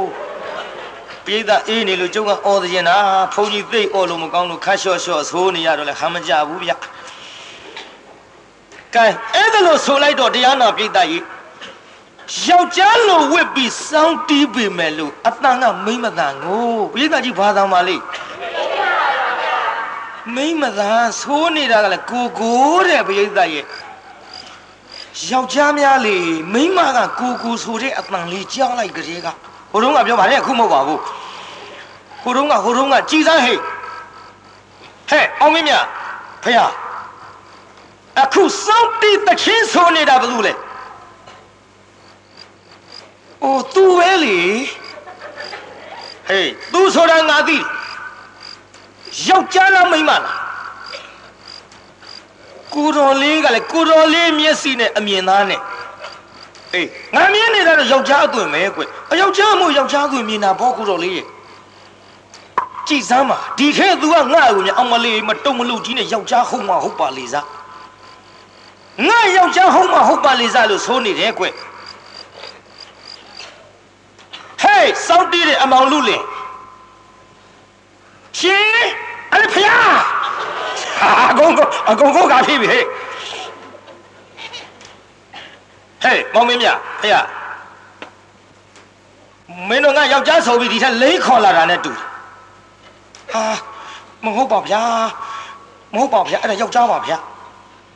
[1.25, 2.97] ပြိဿအေးနေလို့ကျုပ်ကအော်သရင်တာ
[3.35, 6.73] ဘုန်းကြီးသိအော်လို့မကောင်းလို့ခတ်လျှော့လျှော့ဆိုးနေရတော့လဲခမ်းမကြဘူးဗျ
[8.95, 11.23] ကဲအဲ့ဒါလို့ဆိုလိုက်တော့တရားနာပြိဿကြီး
[12.47, 17.97] ယောက်ျားလိုဝစ်ပြီးစောင်းတီးပေမဲ့လို့အတန်ကမိမ့်မတန်ကိုပြိဿကြီးဘာသာမှလိ
[20.35, 23.65] မိမ့်မတန်ဆိုးနေတာကလည်းကိုကိုတဲ့ပြိဿရဲ့
[25.25, 26.17] ယောက်ျားများလေ
[26.53, 29.29] မိန်းမကကိုကိုဆိုတဲ့အတန်လေးကြားလိုက်ကြတဲ့က
[29.71, 31.01] ဟိုတုန်းကပြောပါလေအခုမဟုတ်ပါဘူး
[32.23, 33.59] ဟိုတုန်းကဟိုတုန်းကကြည်စမ်းဟဲ့
[35.11, 35.75] ဟဲ့အောင်မင်းမြ
[36.45, 36.59] ဖះ
[38.23, 40.53] အခုစောင့်တီးတချင်းဆိုနေတာဘယ်လိုလဲ
[43.43, 44.39] အိုသူပဲလေ
[46.29, 47.59] ဟေးသူဆိုတာငါသိ
[49.27, 50.46] ယောက်ျားလားမိန်းမလား
[52.77, 55.61] ကိုတော်လေးကလည်းကိုတော်လေးမျက်စိနဲ့အမြင်သားနဲ့
[56.75, 58.81] အေးငါမြင်နေတာတော့ယောက်ျားအသွင်ပဲကွ
[59.13, 61.27] အယောက်ျားမို့ယောက်ျားသွင်မြင်တာဘောကိုတော်လေးရဲ့
[62.89, 67.47] ကြည်စမ်းပါဒီခဲသူကငါ့ကိုမြအမလေးမတုံမလို့ကြီးနဲ့ယောက်ျားဟုတ်မှဟုတ်ပါလေစား
[69.09, 71.45] ငါယောက်ျားဟုတ်မှဟုတ်ပါလေစားလို့ဆိုနေတယ်ကွ
[74.63, 76.23] ဟေးစောက်တီးတဲ့အမောင်လူလင်
[78.39, 79.95] ရှင် အဲ့ဖျား
[81.31, 82.85] အကုန်ကုန်အကုန်ကုန်ကဖြစ်ပြီဟဲ့
[86.03, 86.69] ဟဲ့မောင်မင်းမြ
[87.03, 87.23] ဟဲ့
[89.69, 91.93] မင်းတို့ကယောက်ျားဆိုပြီးဒီထက်လိမ့်ခေါ်လာတာနဲ့တူ
[93.33, 93.45] ဟာ
[94.25, 94.83] မဟုတ်ပါဗျာ
[95.93, 97.19] မဟုတ်ပါဗျာအဲ့ဒါယောက်ျားပါဗျာ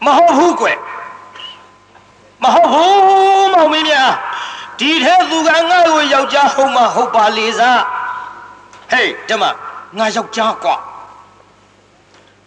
[0.05, 0.67] မဟုတ်ဘူးကွ
[2.43, 3.95] မဟုတ်ဘူးမောင်မင်းမြ
[4.81, 7.81] ဒီထဲသူကငါ့ကိုယောက်ျားဟုတ်မှဟုတ်ပါလေစား
[8.93, 9.45] ဟေးတမ
[9.99, 10.77] ငါယောက်ျားကွာ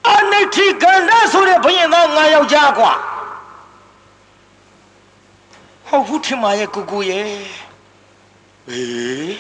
[0.09, 2.93] အနိဋ္ဌိကန္ဓဆိုတဲ့ဘုရင်သားငါယောက်ျားကွာ
[5.87, 7.31] ဟုတ်ဘူးထင်ပါရဲ့ကိုကိုရဲ့
[8.69, 9.37] အေး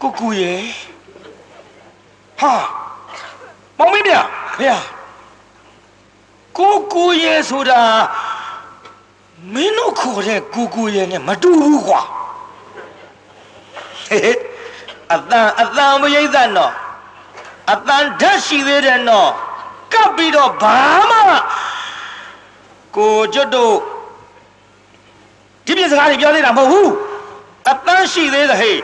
[0.00, 0.62] ကိုကိုရဲ့
[2.40, 2.52] ဟာ
[3.78, 4.14] မောင်မင်းမြ
[4.56, 4.70] ဖေ
[6.58, 7.80] ကိုကိုရဲ့ဆိုတာ
[9.52, 12.00] မင်းတို့ခေါ်တဲ့ကိုကိုရဲ့နဲ့မတူဘူးကွာ
[14.08, 14.36] ဟဲ့
[15.12, 16.72] အတန်အတန်မရိတ်သက်တော့
[17.72, 19.30] အတန်ဓာတ်ရှိသေးတယ်နော်
[19.92, 20.78] ကပ်ပြီးတော့ဘာ
[21.10, 21.18] မှ
[22.96, 23.76] ကိုကျွတ်တို့
[25.66, 26.90] ဒီပြစကားတွေပြောသေးတာမဟုတ်ဘူး
[27.70, 28.78] အတန်ရှိသေးတယ်ဟဲ့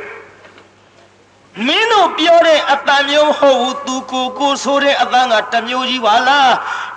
[1.67, 6.53] မင်းတို့ပြောတဲ့အတန်မျိုးမဟုတ်ဘူးသူကိုကိုဆိုတဲ့အတန်ကတမျိုးကြီးပါလား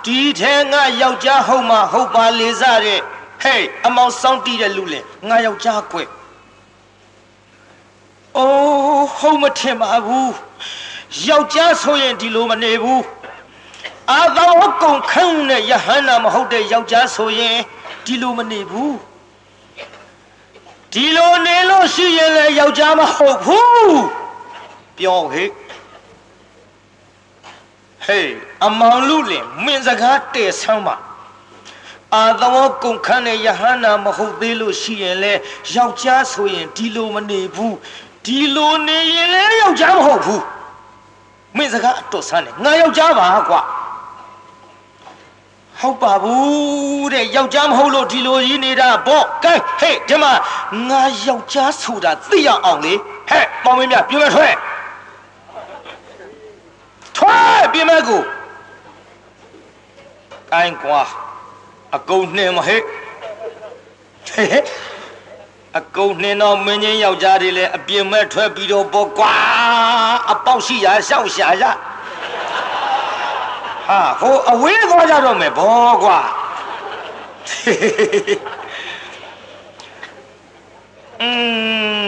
[0.06, 3.00] ဒီထဲငါယောက်ျားဟုတ်မှဟုတ်ပါလေစားတဲ့
[3.42, 5.98] ဟေးအမောင်စောင်းတီးတဲ့လူလေငါယောက်ျားကွ
[8.36, 10.32] အိုးဟုတ်မထင်ပါဘူး
[11.28, 13.04] ယောက်ျားဆိုရင်ဒီလိုမနေဘူး
[14.12, 17.56] အာသောကုံခန့်နဲ့ယဟန္တာမဟုတ်တဲ့ယောက်ျားဆိုရင်
[18.04, 18.96] ဒီလိုမနေဘူး
[20.92, 24.02] ဒီလိုနေလို့ရှိရင်လည်းယောက်ျားမဟုတ်ဘူး
[24.98, 25.48] ပြောဟဲ့
[28.06, 28.32] ဟေး
[28.66, 30.96] အမောင်လူလင်မင်းစကားတဲ့ဆမ်းပါ
[32.14, 35.32] အာသောကုံခန့်နဲ့ယဟန္တာမဟုတ်သေးလို့ရှိရင်လေ
[35.74, 37.76] ယောက်ျားဆိုရင်ဒီလိုမနေဘူး
[38.24, 40.42] ဒီလိုနေရင်လည်းယောက်ျားမဟုတ်ဘူး
[41.56, 43.60] မင်းစကားအတော်ဆန်းတယ်ငါယောက်ျားပါကွာ
[45.80, 50.32] ဟုတ်ပါဘူးတဲ့ယောက်ျားမဟုတ်လို့ဒီလိုကြီးနေတာပေါ့ကဲဟေးဒီမှာ
[50.88, 52.94] ငါယောက်ျားဆိုတာသိရအောင်လေ
[53.28, 54.54] ဟဲ့ပေါင်းမင်းမြပြမထွက်
[57.16, 58.22] ထွက်ပြမကို
[60.52, 61.02] ကိုင်းကွာ
[61.96, 62.80] အကုန်နှင်မဟဲ့
[64.30, 64.64] ဟဲ့
[65.78, 69.34] အကုန်နှင်းတော့မင်းချင်းယောက်ျားတွေလည်းအပြင်းမဲ့ထွက်ပြီးတော့ပေါ့ကွာ
[70.32, 71.64] အပေါက်ရှိရာရှောက်ရှာရ
[73.88, 76.18] ဟာဟိုအဝေးသွားကြတော့မယ်ဘောကွာ
[81.20, 81.30] อื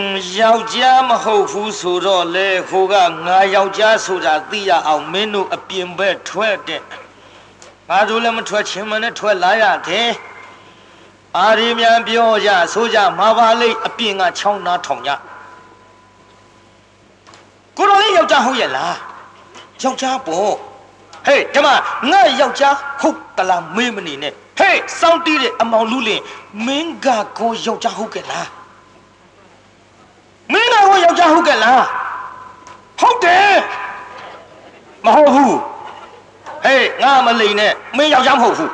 [0.09, 2.95] มယောက်ျားမဟုတ်ဘူးဆိုတော့လေခိုးက
[3.27, 6.83] ငါယောက်ျားဆိုတာသိရအောင်မင်းတို့အပြင်ဘက်ထွက်တဲ့
[7.89, 10.11] ငါတို့လည်းမထွက်ချင်းမနဲ့ထွက်လာရတယ်
[11.37, 15.11] အာရီမြန်ပြောကြဆိုကြမာပါလိတ်အပြင်ကချောင်းနာထောင်ကြ
[17.77, 18.97] ကိုတော်လေးယောက်ျားဟုတ်ရဲ့လား
[19.83, 20.53] ယောက်ျားပေါ့
[21.27, 21.69] ဟေးဓမ္မ
[22.11, 26.21] ငါယောက်ျားဟုတ်တလားမင်းမနေနဲ့ဟေးစောင်းတီးတဲ့အမောင်လူလင်
[26.67, 27.07] မင်းက
[27.39, 28.49] ကိုယောက်ျားဟုတ်ကဲ့လား
[30.53, 31.83] မင်းကကိုယောက်ျားဟုတ်ကဲ့လား
[33.01, 33.55] ဟုတ်တယ်
[35.05, 35.57] မဟုတ်ဘူး
[36.65, 38.73] ဟေးငါမလိန်နဲ့မင်းယောက်ျားမဟုတ်ဘူး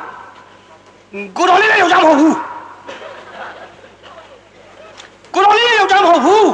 [1.37, 2.35] ကိုတော်လေးလည်းယောက်ျားမဟုတ်ဘူး
[5.33, 6.51] ကိုတော်လေးယောက်ျားမဟုတ်ဘူး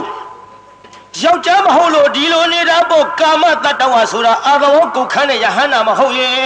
[1.23, 6.41] ယောက်ျားမဟုတ်လို့ဒီလိုနေတာပေါ့ကာမတတ္တဝါဆိုတာအာသဝကုတ်ခန်းနဲ့ယဟန္တာမဟုတ်ရင်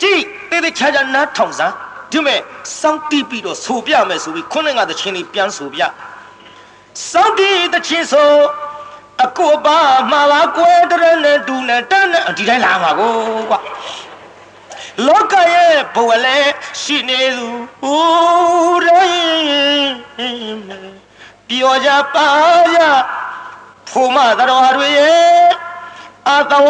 [0.00, 1.74] ကြည့်တေးသေးချာချာနားထောင်စမ်း
[2.12, 2.40] ဒီမဲ့
[2.80, 5.80] စောင်းတီးပြီးတော့ဆိုပြမယ်ဆိုပြီးခုနကတချင်းလေးပြန်ဆိုပြ
[7.10, 8.30] စောင်းတီးတချင်းဆို
[9.24, 9.78] အကိုပါ
[10.10, 13.12] မှာပါကွယ်တရနဲ့ဒူနဲ့တန်းနဲ့ဒီတိုင်းလာမှာကို
[13.50, 13.58] ကွာ
[15.06, 17.48] လောကရဲ့ဘဝလည်းရှိနေသူ
[17.90, 20.93] ဦးတိုင်း
[21.48, 22.26] ပြောကြပါ
[22.74, 22.80] ကြ
[23.88, 25.44] ဖို့မတော်တွေရဲ့
[26.30, 26.68] အတဝ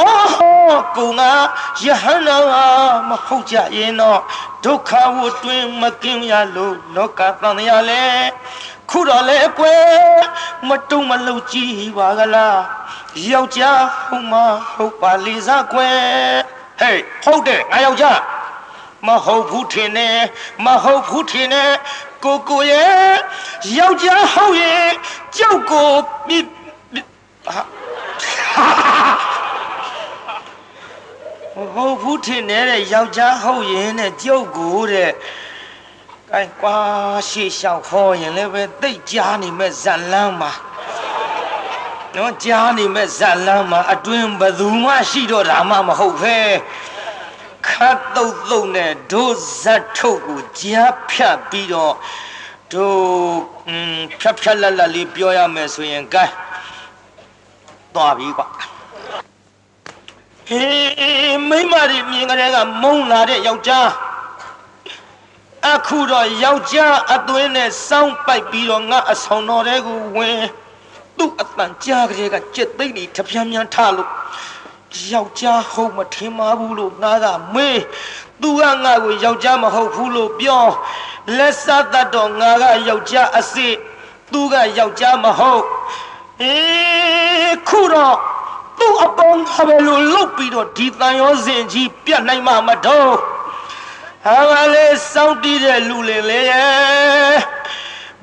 [0.96, 1.32] ကုငါ
[1.82, 2.36] ယဟန္တာ
[3.08, 4.20] မဟုတ်ကြရင်တော့
[4.64, 8.02] ဒုက္ခဝတွင်မကင်းရလို့လောကသံရလဲ
[8.90, 9.84] ခုတော့လဲကွယ်
[10.68, 12.58] မတုံမလုံကြည့်ပါကလား
[13.30, 14.34] ယောက်ျားဟုတ်မ
[14.72, 15.98] ဟုတ်ပါလေစားကွယ်
[16.80, 18.20] ဟေးဟုတ်တယ်ငါယောက်ျား
[19.06, 20.16] မဟုတ်ဘူးထင်တယ်
[20.64, 21.70] မဟုတ်ဘူးထင်တယ်
[22.24, 23.14] ကိုကိုရဲ့
[23.78, 24.90] ယောက်ျားဟုတ်ရဲ့
[25.36, 25.92] ကြောက်ကို
[26.26, 26.34] ပြ
[31.74, 35.10] ဟုတ်ဘူးထင်တယ်ယောက်ျားဟုတ်ရင်တဲ့ကြောက်ကိုတဲ့
[36.34, 36.76] အဲကွာ
[37.28, 40.52] ရှေ့လျှောက်ခေါ်ရင်လည်းပဲတိတ်ကြားနေမဲ့ဇက်လန်းမှာ
[42.16, 46.36] နော်ကြားနေမဲ့ဇက်လန်းမှာအတွင်ဘသူမှရှိတော့တာမှမဟုတ်ပဲ
[47.68, 49.24] ခတ်တုတ်တုတ်နဲ့ဒု
[49.60, 51.94] ဇတ်ထုတ်ကိုကြားဖြတ်ပြီးတော့
[52.72, 52.98] တို့
[54.20, 56.24] ဖြတ်ဖြတ်လက်လက်လေးပြောရမယ်ဆိုရင်ကဲ
[57.94, 58.46] သွားပြီကွာ
[60.48, 63.88] ဟေးမိမတွေမြင်ကြတဲ့ကမုံလာတဲ့ယောက်ျား
[65.72, 70.40] အခုတော့ယောက်ျားအသွင်းနဲ့စောင်းပိုက်ပြီးတော့ငါအဆောင်တော်တဲ့ကိုဝင်
[71.18, 74.10] သူ့အတန်ကြားကလေးကကြက်သိမ့်နေတပြန်းပြန်းထလို့
[75.12, 77.80] ယောက်ျားဟုတ်မထင်ပါဘူးလို့ငါကမေး
[78.42, 80.64] သူကငါ့ကိုယောက်ျားမဟုတ်ဘူးလို့ပြော
[81.36, 83.74] လက်စတတ်တော့ငါကယောက်ျားအစ်စ်
[84.32, 85.64] သူကယောက်ျားမဟုတ်
[86.42, 88.16] အေးခုတော့
[88.78, 93.12] သူ့အပေါင်းဟာပဲလို့လုတ်ပြီးတော့ဒီတန်ရောစင်ကြီးပြတ်နိုင်မှာမတော့
[94.26, 96.42] ဟာမလေးစောင့်တည်တဲ့လူလင်လေ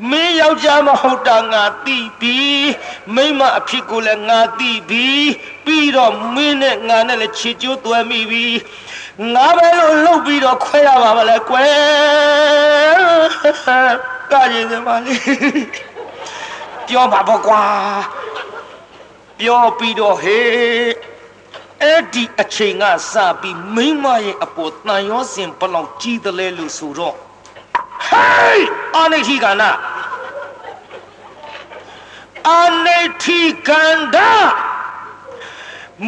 [0.10, 2.38] မင်းယောက်ျားမဟုတ်တာငါသိပြီ
[3.16, 5.08] မိမအဖြစ်ကိုလည်းငါသိပြီ
[5.66, 8.46] ပြီးတော့မင်းနဲ့ငါနဲ့လည်းချစ်ကြိုးသွဲမိပြီ
[9.34, 11.74] ငါပဲလို့လှုပ်ပြီးတော့ခွဲရပါမလဲကွယ်
[14.32, 15.22] ကရင်စမလေး
[16.88, 17.64] ပြောပါပေါ့ကွာ
[19.40, 20.92] ပြောပြီးတော့ဟေး
[21.82, 27.16] အဲ့ဒီအချိန်ကစပြီးမိမရဲ့အပေါ်တန်ရောစင်ဘလောက်ကြီးတယ်လဲလို့ဆိုတော့
[28.10, 29.70] ဟေးအာနိတိကန္နာ
[32.50, 34.30] အာနိတိကန္နာ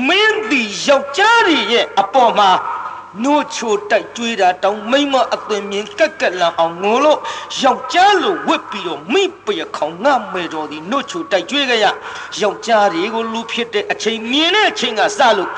[0.08, 2.52] မင်းဒီယောက်ျားရဲ့အပေါ်မှာ
[3.24, 7.20] နို့ချိုတိုက်ကျွေးတာတောင်မိမအသွင်မြင်ကက်ကက်လန်အောင်ငိုလို့
[7.62, 11.86] ယောက်ျားလိုဝစ်ပြီးတော့မိပရခေါင်ငါမေတော်ဒီနို့ချိုတိုက်ကျွေးကြရ
[12.42, 15.52] ယောက်ျားတွေကိုလူဖြစ်တဲ့အချိန်မြင်တဲ့အချိန်ကစလို့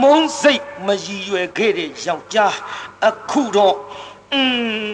[0.00, 2.54] မုန်းစိတ်မရည်ရွယ်ခဲ့တဲ့ယောက်ျား
[3.08, 3.76] အခုတော့
[4.34, 4.42] อื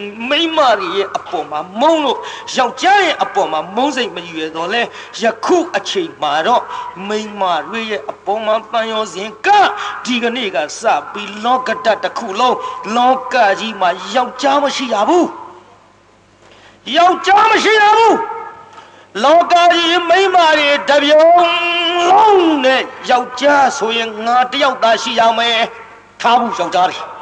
[0.00, 0.58] มမိမ
[0.94, 2.18] ရဲ့အပေါ်မှာမုန်းလို့
[2.56, 4.82] ယောက်ျားရဲ့အပေါ်မှာမုန်းစိတ်မရွယ်တော့လဲ
[5.22, 6.62] ယခုအချိန်မှာတော့
[7.08, 7.42] မိမ
[7.90, 9.48] ရဲ့အပေါ်မှာတန်ရောစဉ်က
[10.04, 12.56] ဒီကနေ့ကစပြီးလောကတတစ်ခုလုံး
[12.96, 15.28] လောကကြီးမှာယောက်ျားမရှိရဘူး
[16.96, 18.16] ယောက်ျားမရှိရဘူး
[19.24, 21.24] လောကကြီးမိမ့်မာတွေတပြုံ
[22.10, 25.58] လုံးနဲ့ယောက်ျားဆိုရင်ငါတယောက်သားရှိရမယ်
[26.20, 27.17] ထားဘူးယောက်ျားတွေ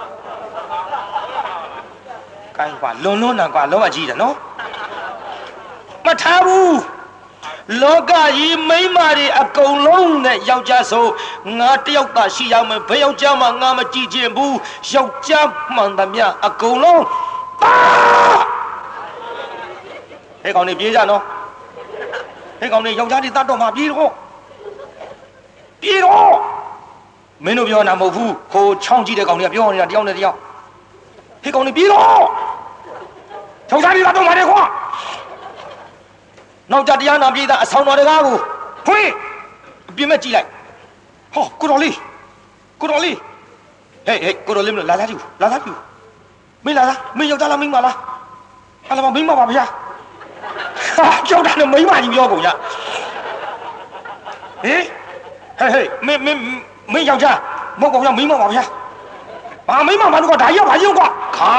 [2.59, 4.35] ကိုင်းကွာလွန်လွန်းနာကွာလောကကြီးတယ်နော်
[6.05, 6.79] မထားဘူး
[7.83, 11.07] လောကကြီးမိမ့်မာတွေအကုန်လုံးနဲ့ယောက်ျားဆို
[11.59, 14.57] ငါတယောက်သားရှိရမယ်ဘယ်ယောက်ျားမှငါမကြည့်ခြင်းဘူး
[14.93, 17.03] ယောက်ျားမှန်သမျှအကုန်လုံး
[17.63, 17.75] ပါ
[20.43, 21.23] ဟဲ့ကောင်နေပြေးကြနော်
[22.61, 24.13] ဟဲ့ကောင်နေယောက်ျားတွေတတ်တော့မှပြေးတော့
[25.83, 26.37] ပြေးတော့
[27.45, 30.37] မင်းတို့ပြောတာမဟုတ်ဘူးဟိုချောင်းကြည့်တဲ့ကောင်တွေကပြောနေတာတယောက်နဲ့တယောက်
[31.43, 32.05] ဟဲ့ကောင်နေပြေးတော့
[33.71, 34.63] ယောက်ျားတွေတတ်တော့မှတယ်ကွာ
[36.71, 38.37] နောက်ကြတရားနာပြေးတာအဆောင်တော်တကားကို
[38.87, 39.11] ဖွင့်
[39.89, 40.49] အပြင်းမဲ့ကြည့်လိုက်
[41.35, 41.95] ဟောကိုတော်လေး
[42.81, 43.17] ကိုတော်လေး
[44.07, 45.79] ဟေးဟေးကိုတော်လေးမလာလာကြည့်လာလာကြည့်
[46.65, 47.97] မင်းလာလားမင်းယောက်ျားလားမင်းမလား
[48.89, 49.65] အလားမမင်းမပါဗျာ
[50.97, 52.51] ဟာကြောက်တာနဲ့မိမကြီးပြောကုန်ကြ
[54.65, 54.85] ဟေး
[55.59, 56.41] ဟေးဟေးမင်းမင်း
[56.93, 57.37] မင်းယောက်ျား
[57.81, 58.65] မဟုတ်ကောင်ဗျာမိမပါဗျာ
[59.69, 61.55] ဘာမိမမလို့ကဒါရောက်ပါရုံကွာခါ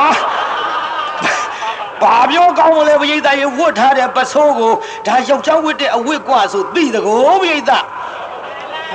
[2.01, 4.71] ဘာပြောကောင်းမလဲပရိသတ်ရေဝတ်ထားတဲ့ပစိုးကို
[5.07, 7.83] ဒါယောက်ျားဝတ်တဲ့အဝတ်ကွာဆိုသိတကောပရိသတ်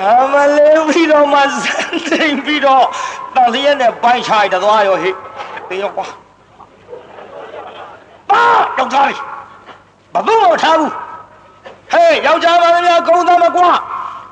[0.01, 1.75] အမလေးပြီးတော့မှစံ
[2.09, 2.85] တိန်ပြီးတော့
[3.35, 5.15] တန်လျက်နဲ့ပိုင်းချလိုက်တော့ရောဟေ့
[5.69, 6.07] တေရောကွာ
[8.31, 8.43] ပါ
[8.79, 9.21] ယောက်ျားလေး
[10.13, 10.93] ဘာလို့မထားဘူး
[11.93, 13.71] ဟေးယောက်ျားပါမများကုန်းသားမကွာ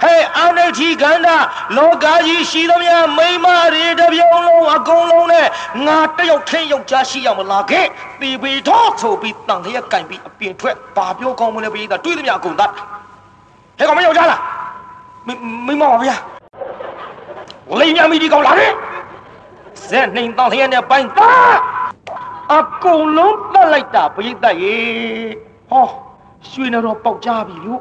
[0.02, 1.36] ဟဲ့အာနိဋ္ဌိခန္ဓာ
[1.76, 5.46] လောကကြီးရှိသမျှမိမတွေတပြုံလုံးအကုန်လုံးနဲ့
[5.86, 7.86] ငါတယောက်ထင်းယောက်ျားရှိရမလားခဲ့
[8.20, 12.70] တီပီထောဆိုပြီးတန်လျက်ကင်ပြီးအပြင်ထွက်ဘာပြောကောင်းမလဲပြည်သားတွေးသမျှအကုန်တတ်
[13.78, 14.40] ဟဲ့ကောင်မယောက်ျားလား
[15.66, 16.16] မိမပါဗျာ
[17.80, 18.72] လိမ်မြမီဒီကောင်လာတယ်
[19.88, 21.56] ဇက်နှိမ်တန်လျက်နဲ့ပိုင်းသား
[22.56, 24.76] အကုန်လုံးတတ်လိုက်တာပြည်သားရေ
[25.70, 25.86] ဟော
[26.48, 27.80] ရွှေနေတော့ပေါက်ကြပြီလို့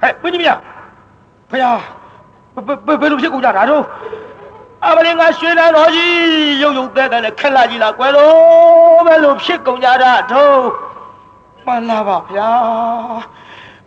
[0.00, 0.50] ဟဲ့ပြင်းကြီးမြ
[1.54, 1.78] ဖယား
[2.86, 3.84] ဘယ်ဘယ်လိုဖြစ်ကုန်ကြတာတော့
[4.86, 6.14] အမလေးငါရွှေနေတော်ကြီး
[6.62, 10.60] ရုပ်ရုပ်တဲ့တဲ့ခက်လာကြီးလားကွယ်လို့ဘယ်လိုဖြစ်ကုန်ကြတာတော့
[11.66, 12.50] မှန်လားပါဗျာ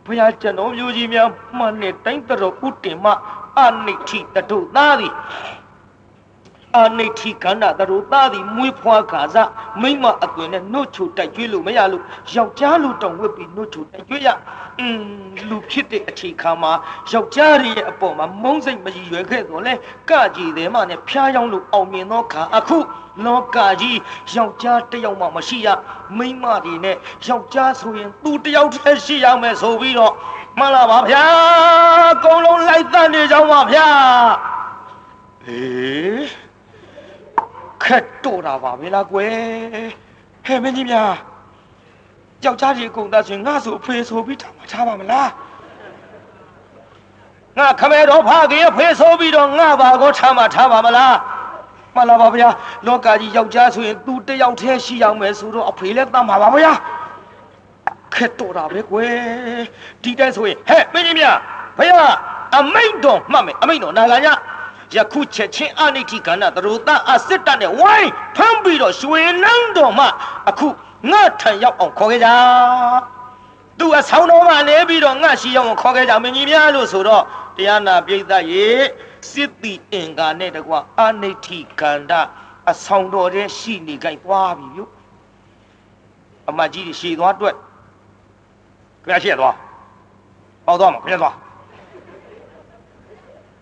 [0.05, 3.05] ဘုရားကျွန်တော်မျိုးကြီးများမှန်နဲ့တိုင်းတော်ဥတင်မ
[3.59, 5.13] အနိဋ္ဌိတတုသားသည်
[6.77, 9.35] အာနိဋ္ဌိကန္နာတရုသားသည်မွေးဖွားခါစ
[9.81, 14.27] မိမအသွင်နဲ့နှုတ်ချိုတိုက်ကျွေးလို့မရလို့ယောက်ျားလူတောင်ဝစ်ပြီးနှုတ်ချိုတိုက်ကျွေးရ
[14.79, 15.03] အင်း
[15.49, 16.71] လူဖြစ်တဲ့အခြေခံမှာ
[17.11, 19.73] ယောက်ျားရဲ့အပေါ်မှာမုန်းစိတ်မကြီးရွယ်ခဲ့တော့လဲ
[20.09, 22.77] ကကြည်တယ်မှနဲ့ဖျားယောင်းလို့အောင်မြင်သောခါအခု
[23.25, 23.99] လောကကြီး
[24.35, 25.67] ယောက်ျားတယောက်မှမရှိရ
[26.17, 30.13] မိမတွေနဲ့ယောက်ျားဆိုရင်သူတယောက်တည်းရှိရမယ်ဆိုပြီးတော့
[30.57, 31.25] မှန်လားပါဗျာ
[32.11, 33.87] အကုန်လုံးလိုက်တတ်နေကြပါဗျာ
[35.45, 36.46] ဟေး
[37.83, 39.89] ခက်တော့တာပါပဲလားကွယ်
[40.45, 41.11] ဟဲ့မင်းကြီးများ
[42.45, 45.29] ယောက်ျားကြီးအကုန်သားဆိုငါဆိုအဖေဆိုပြီးထားမှာထားပါမလား
[47.57, 51.15] ငါခမဲတော်ဖခင်အဖေဆိုပြီးတော့ငါဘာကိုထားမှာထားပါမလား
[51.95, 52.49] မှန်လားပါဗျာ
[52.87, 56.73] လောကကြီးယောက်ျားဆိုရင်သူတယောက်တည်းရှိအောင်မယ်ဆိုတော့အဖေလည်းတတ်မှာပါဗျာ
[58.15, 59.11] ခက်တော့တာပဲကွယ်
[60.03, 61.37] ဒီတိုင်းဆိုရင်ဟဲ့မင်းကြီးများ
[61.77, 62.13] ဘုရား
[62.57, 64.27] အမိန့်တော်မှတ်မယ်အမိန့်တော်နာဂာည
[64.95, 70.05] ယခုချက်ချင်းအနိဋ္ဌိကဏ္ဍသရူတအစစ်တနဲ့ဝိုင်းဖမ်းပြီးတော့ရွှေနှန်းတော်မှ
[70.49, 70.67] အခု
[71.11, 72.29] ငါထံရောက်အောင်ခေါ်ခဲ့ကြ
[73.79, 77.23] သူအဆောင်တော်မှလဲပြီးတော့ငါရှိရောက်အောင်ခေါ်ခဲ့ကြမင်းကြီးများလို့ဆိုတော့
[77.57, 78.67] တရားနာပိဋကရေ
[79.31, 82.13] စစ်တိအင်္ဂါနဲ့တကွာအနိဋ္ဌိကန္ဓ
[82.71, 84.91] အဆောင်တော်တဲ့ရှိနေကြိုက်သွားပြီမြို့
[86.49, 87.55] အမကြီးရှည်သွားတွက်
[89.03, 89.55] ခင်ဗျာရှေ့သွား
[90.65, 91.35] ပေါက်သွားမှာခင်ဗျာသွား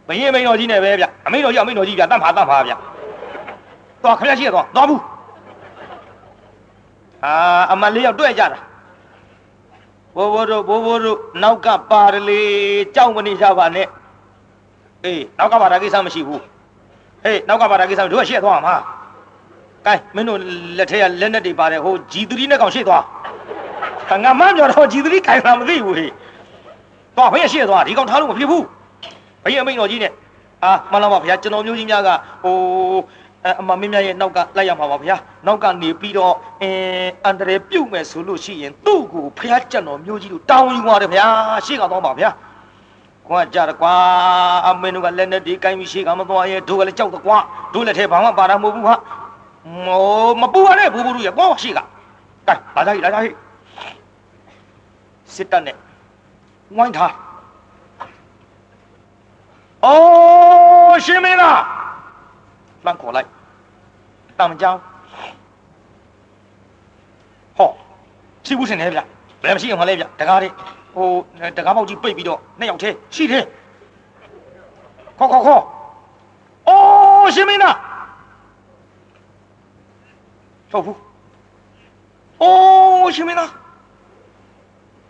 [0.07, 2.73] ဘရင်မိန်တော်ကြီးနဲ့ပဲဗျအမိန်တော်ကြီးအမိန်တော်ကြီးဗျတတ်မှာတတ်မှာဗျ
[4.03, 5.01] သွားခင်ဗျာရှေ့သွားသွားဘူး
[7.23, 7.33] အာ
[7.71, 8.59] အမလေးရောက်တွေ့ကြတာ
[10.15, 12.41] ဘိုးဘိုးတို့ဘိုးဘိုးတို့နောက်ကပါရလေ
[12.95, 13.87] ကြောက်မနေကြပါနဲ့
[15.03, 16.41] အေးနောက်ကပါတာကိစ္စမရှိဘူး
[17.23, 18.75] ဟေးနောက်ကပါတာကိစ္စတို့ကရှေ့သွားမှာ
[19.85, 20.39] ကဲမင်းတို့
[20.77, 23.03] လက်ထက်ကလက်နဲ့တွေပါတယ်ဟိုဂျီသရီနဲ့ကောင်ရှေ့သွား
[24.23, 26.11] ငါမပြောတော့ဂျီသရီခိုင်တာမသိဘူးဟေး
[27.15, 28.65] သွားဘယ်ရှေ့သွားဒီကောင်ထားလို့မဖြစ်ဘူး
[29.45, 30.13] ဘယ်အမိန်တော်ကြီးနဲ့
[30.63, 32.09] အာမှန်လားပါဗျာကျွန်တော်မျိုးကြီးများက
[32.43, 32.55] ဟို
[33.59, 35.15] အမမင်းများရဲ့နောက်ကလိုက်ရမှာပါဗျာ
[35.47, 41.25] နောက်ကနေပြီးတော့အင်းအန္တရာယ်ပြုတ်မယ်ဆိုလို့ရှိရင်သူ့ကိုဖះကြက်တော်မျိုးကြီးတို့တောင်းယူပါတယ်ဗျာ
[41.65, 42.29] ရှေ့ကတော့ပါဗျာ
[43.27, 43.93] ကွာကြရကွာ
[44.67, 47.37] အမင်းတို့ကလက်နဲ့ဒီကိုင်းပြီးရှေ့ကမသွားရဲ့တို့ကလည်းကြောက်တော့ကွာ
[47.73, 48.95] တို့လက်ထဲဘာမှပါတာမဟုတ်ဘူးဟာ
[49.85, 50.01] မော
[50.41, 51.79] မပူရနဲ့ဘူးဘူးတို့ရကွာရှေ့က
[52.47, 53.29] ကဲလာကြဟိလာကြဟိ
[55.35, 55.75] စစ်တပ်နဲ့
[56.77, 57.13] ဝိုင်းထား
[59.86, 61.61] အိုးရှင်မင်းလား
[62.86, 63.29] လှမ်းခေါ်လိုက်
[64.39, 64.79] တမကြောင်း
[67.57, 67.69] ဟော
[68.45, 68.99] ရှိဘူးရှင်နေဗျ
[69.43, 70.53] ဘယ်မရှိအောင်မလဲဗျတကားလေး
[70.95, 71.07] ဟို
[71.57, 73.45] တကားပေါက်ကြီးပိတ်ပြီးတော့နှစ်ယောက်သေးရှိသေး
[75.17, 75.63] ခေါ်ခေါ်ခေါ်
[76.67, 77.75] အိုးရှင်မင်းသား
[80.71, 80.79] ဟု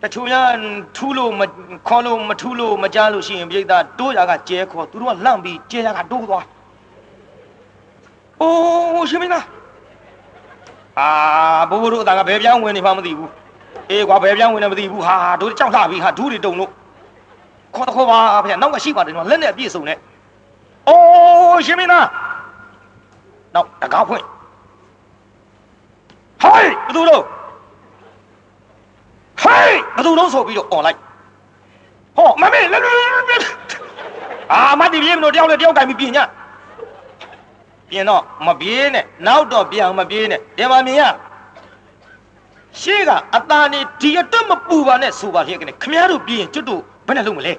[0.04, 1.42] တ်ဘူးအိုးရှင်မင်းသားတချို့ရထူးလို့မ
[1.88, 3.62] ခေါ်လို့မထူးလို့မကြားလို့ရှိရင်ပြိဿ
[3.98, 6.44] တိုးရကကျဲခေါ်သူတို့ကလန့်ပြီးကျဲရကတိုးသွား
[8.40, 9.44] အိုးရှင်မင်းသား
[10.98, 11.08] အာ
[11.70, 13.30] ဘိုးဘိုးတို့အသာကဘယ်ပြောင်းဝင်နေမှမသိဘူး
[13.90, 16.70] အေးကွာဘယ်ပြောင်းဝင်နေမသိဘူးဟာတို့ကြောက်လာပြီဟာဒူးတွေတုံလို့
[17.74, 18.18] ခေါ်တော့ခေါ်ပါ
[18.48, 19.98] ဗျာနောက်ကရှိပါတယ်နော်လက်နဲ့အပြည့်စုံနဲ့
[20.88, 22.06] အိုးရှင်မင်းသား
[23.54, 24.24] နောက်တကားဖွင့်
[26.42, 27.22] ဟိုင်းဘသူတို့
[29.43, 30.97] ဟိုင်းဘသူတို့ဆိုပြီးတော့អွန်လိုက်
[32.17, 32.83] ဟောမမေလက်
[34.51, 36.19] အာမတ်ဒီပြေမလို့တယောက်နဲ့တယောက်တိုင်ပြီးပြင်ည
[37.89, 41.03] ပြင်တော့မပြေးနဲ့နောက်တော့ပြန်မပြေးနဲ့ဒီမှာမြင်ရ
[42.81, 47.53] ရှေ့ကအตาနေဒီအတွက်မပူပါနဲ့ဆိုပါဖြစ်ကနေခမည်းတော်ပြင်ကျွတ်တို့ဘယ်နဲ့လုံးမလဲ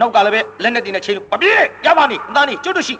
[0.00, 1.54] နောက်ကလည်းပဲလက်နဲ့တင်နဲ့ချိန်လို့မပြေး
[1.86, 2.94] ရပါနေအตาနေကျွတ်တို့ရှိ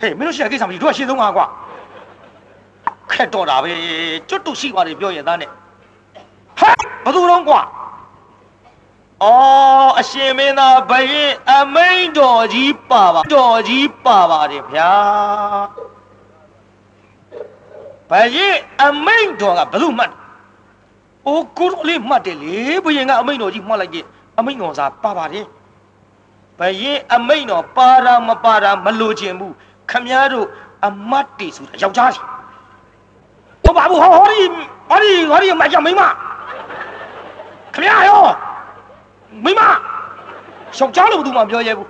[0.00, 1.46] ဟေးမင်းတို့ရှိတဲ့ကိစ္စမရှိတို့ကရှင်းဆုံးပါကွာ
[3.12, 3.70] ခက်တော့တာပဲ
[4.28, 5.50] ကျွတ်တို့ရှိပါတယ်ပြောရဲ့သားနဲ့
[6.59, 6.69] ဟာ
[7.03, 7.61] ဘယ်သူလုံးကွာ
[9.23, 14.91] အော်အရှင်မင်းသားဘရင်အမိန်တော်ကြီးပါပါတော်ကြီးပါပါတယ်ဗျာ
[18.09, 20.11] ဘရင်အမိန်တော်ကဘယ်သူမှတ်
[21.27, 23.99] အိုးကိုလေးမှတ်တယ်လေဘရင်ကအမိန်တော်ကြီးမှတ်လိုက်ကြ
[24.37, 25.45] အမိန်တော်စာပါပါတယ်
[26.59, 29.53] ဘရင်အမိန်တော်ပါတာမပါတာမလိုချင်ဘူး
[29.89, 30.47] ခမည်းတော်
[30.85, 32.25] အမတ်တီဆိုတာယောက်ျားကြီး
[33.63, 34.41] ဟုတ်ပါဘူးဟောဟောဒီ
[34.89, 36.01] ဟောဒီဟောဒီမကြမိမ
[37.73, 38.23] ခမည်းရော
[39.43, 41.89] မိမယောက်ျားလို့ဘယ်သူမှပြောရဲဘူး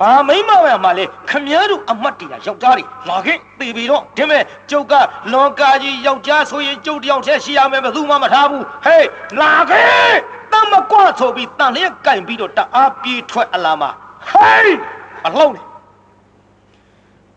[0.00, 4.94] ဘာမိမဝရမှာလဲခမည်းတော်အမတ်တီကယောက်ျားတွေလာခဲ့တေပြီတော့ဒီမဲ့ကျုပ်က
[5.32, 9.06] လွန်ကာကြီးယောက်ျားဆိုရင်ကျုပ်တယောက်တည်းရှိရမယ်ဘယ်သူမှမထားဘူးဟေး
[9.40, 10.14] လာခဲ့
[10.52, 13.90] တမကွဆိုပြီးတန်လျက်ကင်ပြီးတော့တအားပြေးထွက်အလာမှာ
[14.28, 14.78] ဟေး
[15.24, 15.64] မလှုပ်နဲ့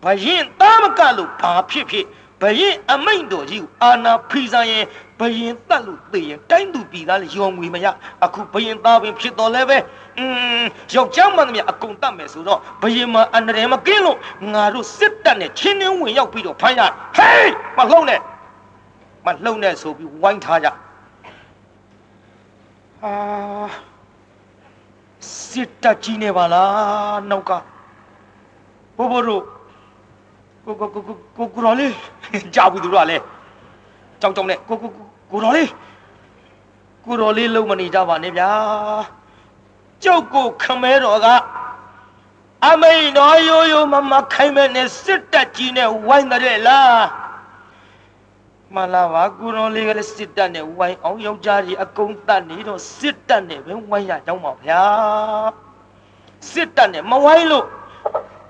[0.03, 2.05] ဘရင်တာမကလို့ဘာဖြစ်ဖြစ်
[2.41, 4.85] ဘရင်အမိန်တော်ကြီးကိုအာနာဖီဆိုင်ရင်
[5.19, 7.87] ဘရင်တတ်လို့သိရင်တိုင်းသူပြည်သားလည်းယုံငွေမရ
[8.25, 9.77] အခုဘရင်သားပင်ဖြစ်တော်လဲပဲ
[10.17, 10.23] อื
[10.61, 10.63] ม
[10.95, 14.17] ယောက်ျားမှန်သမျှအကုန်တတ်မယ်ဆိုတော့ဘရင်မအန္တရာယ်မကင်းလို့
[14.53, 16.81] ငါတို့စစ်တပ်နဲ့ချင်းနှင်းဝင်ရောက်ပြီးတော့ဖမ်းရ
[17.17, 18.19] ဟေးမလှုပ်နဲ့
[19.25, 20.67] မလှုပ်နဲ့ဆိုပြီးဝိုင်းထားကြ
[23.03, 23.13] အာ
[25.49, 27.51] စစ်တပ်ကြီးနေပါလားနောက်က
[28.97, 29.43] ဘိုးဘိုးတို့
[30.65, 31.93] ကိုကိုကိုကိုကိုကိုတော်လေး
[32.55, 33.23] ကြောက်ဘူးသူတို့ကလည်း
[34.21, 35.69] ကြောက်ကြောက်နဲ့ကိုကိုကို ကိုတော်လေး
[37.05, 38.51] ကိုတော်လေးလုံးမနေကြပါနဲ့ဗျာ
[40.03, 41.27] ကျုပ်ကိုခမဲတော်က
[42.67, 46.99] အမိန်တော်ရိုးရိုးမမခိုင်းမဲ့နဲ့စစ်တပ်ကြီးနဲ့ဝိုင်းတဲ့လား
[48.75, 54.83] မလာပါကိုတော်လေးကလည်းစစ်တပ်နဲ့ဝိုင်းအောင်ယောက်ျားကြီးအကုန်တတ်နေတော့စစ်တပ်နဲ့ပဲဝိုင်းရကြောင်းပါဗျာ
[56.51, 57.65] စစ်တပ်နဲ့မဝိုင်းလို့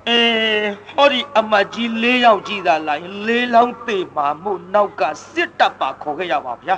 [0.07, 5.01] အေးဟောဒီအမတ်ကြီး၄ယောက်ကြီးသာလာရင်၄လောင်းသေမှာမို့နောက်က
[5.33, 6.75] စစ်တပ်ပါခေါ်ခဲ့ရပါဗျာ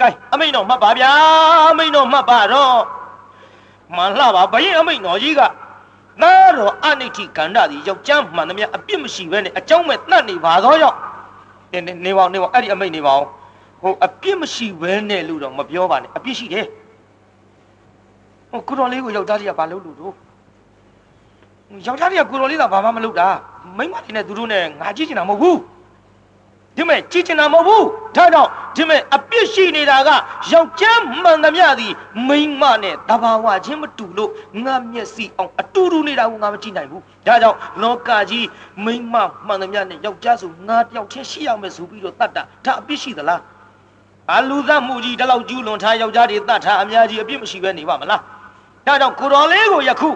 [0.00, 1.10] ကဲအမိန်တော်မှတ်ပါဗျာ
[1.70, 2.76] အမိန်တော်မှတ်ပါတော့
[3.96, 5.42] မလှပါဘရင်အမိန်တော်ကြီးက
[6.22, 10.98] သားတော်အနိဋ္ဌိကန္ဓာဒီယောက်ျားမှန်သမျှအပြစ်မရှိဘဲနဲ့အကြောင်းမဲ့တတ်နေပါသောကြောင့်
[11.72, 13.28] နေနေပါနေပါအဲ့ဒီအမိန်နေပါအောင်
[13.82, 16.66] ဟိုအပြစ်မရှိဘဲနဲ့လို့တော့မပြောပါနဲ့အပြစ်ရှိတယ်
[18.50, 20.14] ဟိုကုတော်လေးကိုယောက်ျားကြီးကဘာလုပ်လို့တော့
[21.86, 23.28] ယောက်ျားတွေကကိုတော်လေးသာဘာမှမလုပ်တာ
[23.76, 25.58] မိန်းမတွေနဲ့သူတို့နဲ့ငါကြည့်ချင်တာမဟုတ်ဘူး
[26.76, 30.10] ဒီမဲ့ကြည့်ချင်တာမဟုတ်ဘူးဒါကြောင့်ဒီမဲ့အပြစ်ရှိနေတာက
[30.52, 31.92] ယောက်ျားမှန်သမျှသည်
[32.28, 34.30] မိန်းမနဲ့တဘာဝချင်းမတူလို့
[34.64, 38.46] ငါမျက်စိအောင်အတူတူနေတာကိုငါမကြည့်နိုင်ဘူးဒါကြောင့်လောကကြီး
[38.84, 39.14] မိန်းမ
[39.46, 43.40] မှန်သမျှနဲ့ယောက်ျားဆိုငါတယောက်ချင်းရှိရမယ်ဆိုပြီးတော့တတ်တာဒါအပြစ်ရှိသလား
[44.36, 48.20] အလူသမှုကြီးဒီလောက်ကျူးလွန်ထားယောက်ျားတွေတတ်ထားအများကြီးအပြစ်မရှိပဲနေပါမလား
[48.86, 50.10] ဒါကြောင့်ကိုတော်လေးကိုယခု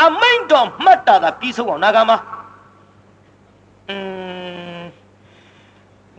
[0.00, 2.12] အမိန်တော်မှတ်တာသာပြီးဆုံးအောင်နာဂမ
[3.88, 3.96] อื
[4.80, 4.82] ม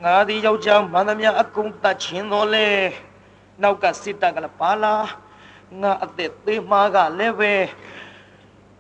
[0.04, 2.68] ငါဒီယောက်ျားမန္တမြအကုန်တတ်ချင်းတော်လဲ
[3.62, 4.94] နောက်ကစစ်တပ်ကလည်းပါလာ
[5.82, 7.54] ငါအသက်သေးမှားကလည်းပဲ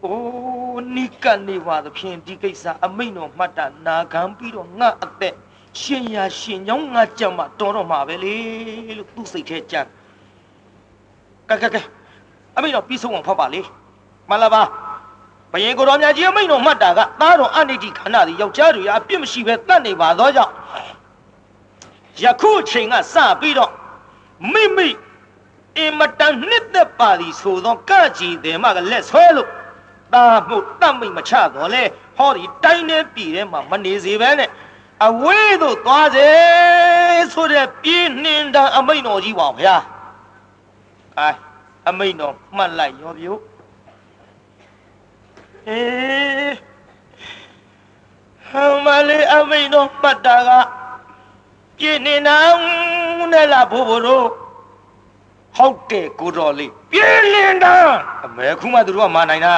[0.03, 5.35] အိုးနိကနေပါသဖြင့်ဒီကိစ္စအမိန်တော်မှတ်တာနာခံပြီးတော့ငါအသက်
[5.81, 8.35] ရှင်ရရှင်ကြောင်းငါကြမှာတော်တော့မှာပဲလေ
[8.97, 9.81] လို့သူ့စိတ်ထဲကြံ
[11.49, 11.81] ကဲကဲကဲ
[12.55, 13.61] အမိန်တော်ပြီးဆုံးအောင်ဖတ်ပါလေ
[14.29, 14.63] မှန်လားပါ
[15.51, 20.53] ဘယင်ကိုတော်မြတ်ကြီးအမိန်တော်မှတ်တာကသားတော်အနိတိခန္ဓာသည်ယောက်ျားတွေအပြစ်မရှိပဲတတ်နေပါသောကြောင့်
[22.23, 23.71] ယခုချိန်ကစပြီးတော့
[24.51, 24.87] မိမိ
[25.77, 29.49] အင်မတန်နှစ်သက်ပါသည်ဆိုသောကကြည်တယ်မကလက်ဆွဲလို့
[30.13, 31.83] တာမှုတတ်မိတ်မချတော့လေ
[32.17, 34.49] ဟောဒီတိုင်းနေပြည်ထဲမှာမနေစေပဲနဲ့
[35.07, 36.29] အဝေးသို့သွားစေ
[37.09, 39.75] လေးဆိုတဲ့ပြင်းနှင်းတန်အမိန်တော်ကြီးပါဗျာ
[41.19, 41.29] အဲ
[41.89, 43.39] အမိန်တော်မှတ်လိုက်ရောပြို့
[45.69, 46.55] အေး
[48.49, 48.51] ဟ
[48.85, 50.49] မလေးအမိန်တော်မှတ်တာက
[51.77, 52.55] ပြင်းနှင်းတန်
[53.31, 54.27] နဲ့လားဘိုးဘိုးတို့
[55.55, 57.87] ဟုတ်တယ်ကိုတော်လေးပြင်းနှင်းတန်
[58.23, 59.55] အမေခုမှသူတို့ကမနိုင်တာ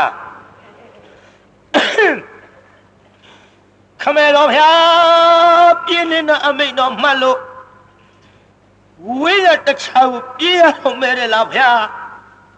[4.01, 7.39] ခမဲတော်ဖျားပြင်းနေတဲ့အမိတ်တော်မှတ်လို့
[9.19, 11.79] ဝေးရတခြားကိုပြေးရတော့မဲတယ်လားဖျား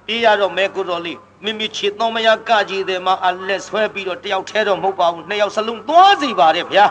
[0.05, 6.85] ပြေးရတော့မဲကိုတော်လေး မိမိချစ်တော်မယားကကြီးတယ်မှာအလက်ဆွဲပြီးတော့တယောက်ထဲတော့မဟုတ်ပါဘူးနှစ်ယောက်စလုံးသွားစီပါတယ်ဗျာ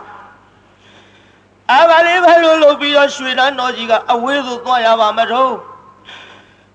[1.72, 5.52] အဘလေးဘယ်လိုလုပ်ပြီးတော့ရွှေနန်းတော်ကြီးကအဝေးသို့သွားရပါမတော့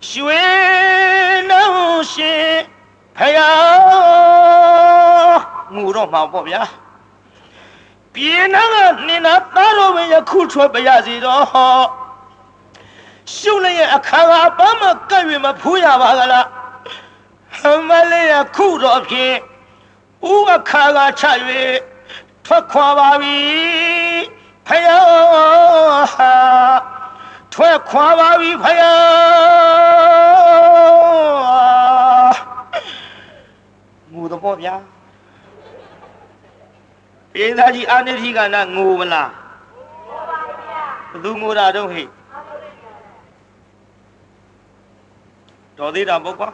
[0.09, 0.43] ရွှေ
[1.49, 2.45] နှောင်းရှင်
[3.17, 5.39] ဖယား
[5.75, 6.61] ငူတော့မှာပေါ့ဗျာ
[8.13, 8.75] ပြေနာက
[9.07, 11.43] နင်နာသားတော်ပဲယခုထွက်ပါရစီတော့
[13.35, 16.47] ရှုလည်းအခါကဘာမှကပ်၍မဖူးရပါကလား
[17.59, 19.37] ဟမလေးယခုတော့ဖြင့်
[20.33, 21.25] ဥအခါကချ၍
[22.45, 23.39] ထွက်ခွာပါပြီ
[24.67, 26.79] ဖယား
[27.53, 32.33] ထွက်ခွာပါပြီဖယား
[34.11, 34.75] ငူတော့ဗျာ
[37.33, 39.29] ပြေးသားကြီးအာနိတိကနာငိုမလား
[41.11, 42.03] ဘသူငိုတာတော့ဟိ
[45.77, 46.49] တော်သေးတာပေါ့ကွာ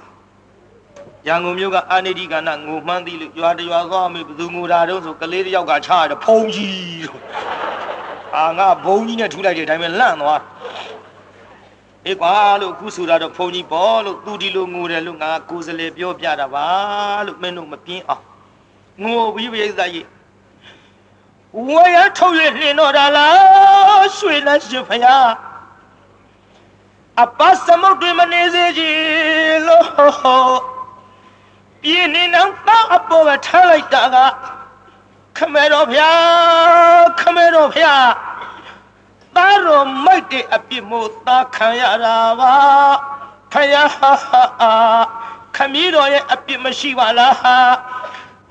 [1.28, 7.22] ရန်ကုန်မြို့ကအာနိတိကနာငိုမှန်းသည်လို့ရွာတရွာသွားမေဘသူငိုတာတော့ဆိုကလေးတယောက်ကချရတယ်ဖုံးကြီးလို့
[8.36, 10.42] အာငါဘုံကြီးနဲ့ထူလိုက်တဲ့အတိုင်းပဲလန့်သွား
[12.06, 16.66] အေးကွာလို့ခုဆိုတာတော့ဖုံကြီးပေါ့လို့သူဒီလိုငိုတယ်လို့ငါကိုယ်စလေပြောပြတာပါ
[17.28, 18.24] လို့မင်းတို့မပြင်းအောင်
[19.04, 20.06] ငိုပြီးပြိဿကြီး
[21.68, 25.30] ဝရထုတ်ရလင်းတော့တာလားရွှေလန်းရှင်ဖယား
[27.24, 30.77] အပသမုတ်တွေမနေစေကြီးလို့
[31.88, 34.18] ပြင်းနေတော့တောက်အပေါ်ပဲထားလိုက်တာက
[35.38, 38.08] ခမဲတော်ဖျားခမဲတော်ဖျား
[39.36, 42.54] သားတော်မိုက်တဲ့အပြစ်မို့သားခံရတာပါ
[43.54, 43.90] ဖယား
[45.56, 47.36] ခမည်းတော်ရဲ့အပြစ်မရှိပါလား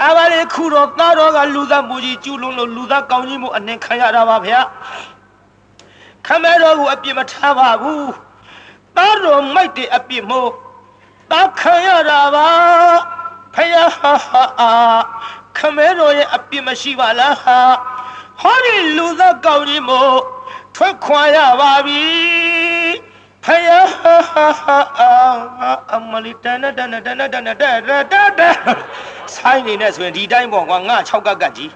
[0.05, 4.61] အဘလေးခုတော့သားတော်ကလူသားမူကြီးကျူးလွန်လို့လူသားကောင်းကြီးမှုအနှင်ခံရတာပါဗျာ
[6.27, 8.11] ခမဲတော်ကိုအပြစ်မထားပါဘူး
[8.97, 10.51] သားတော်မိုက်တဲ့အပြစ်မို့
[11.31, 12.49] သားခံရတာပါ
[13.57, 13.91] ဖယား
[15.59, 17.37] ခမဲတော်ရဲ့အပြစ်မရှိပါလား
[18.43, 20.17] ဟောဒီလူသားကောင်းကြီးမို့
[20.77, 22.05] ထွက်ခွာရပါပြီ
[23.45, 23.89] ဖယား
[25.95, 27.43] အမလီတန်တန်တန်တန်တန်တန်
[28.13, 28.57] တန်တန်
[29.35, 31.73] ဆိုင်နေနဲ့ဆိုရင်ဒီတိုင်းပေါ့ကွာငါ6ကက်ကတ်ကြီး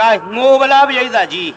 [0.00, 1.52] ကဲငိုပလားပြိဿကြီး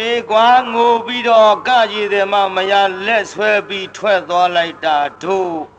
[0.00, 2.72] အေးကွာငိုပြီးတော့ကကြီးတယ်မမရ
[3.06, 5.75] လက်ဆွဲပြီးထွက်သွားလိုက်တာတို့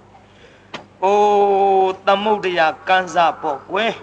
[1.05, 3.95] အိုးသမုဒ္ဒရာကန်းစားပေါ့ကွယ်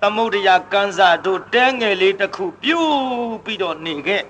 [0.00, 2.92] သမုဒ္ဒရာကန်းစားတို့တဲငယ်လေးတစ်ခုပြုတ်
[3.44, 4.24] ပြီးတော့နေခဲ့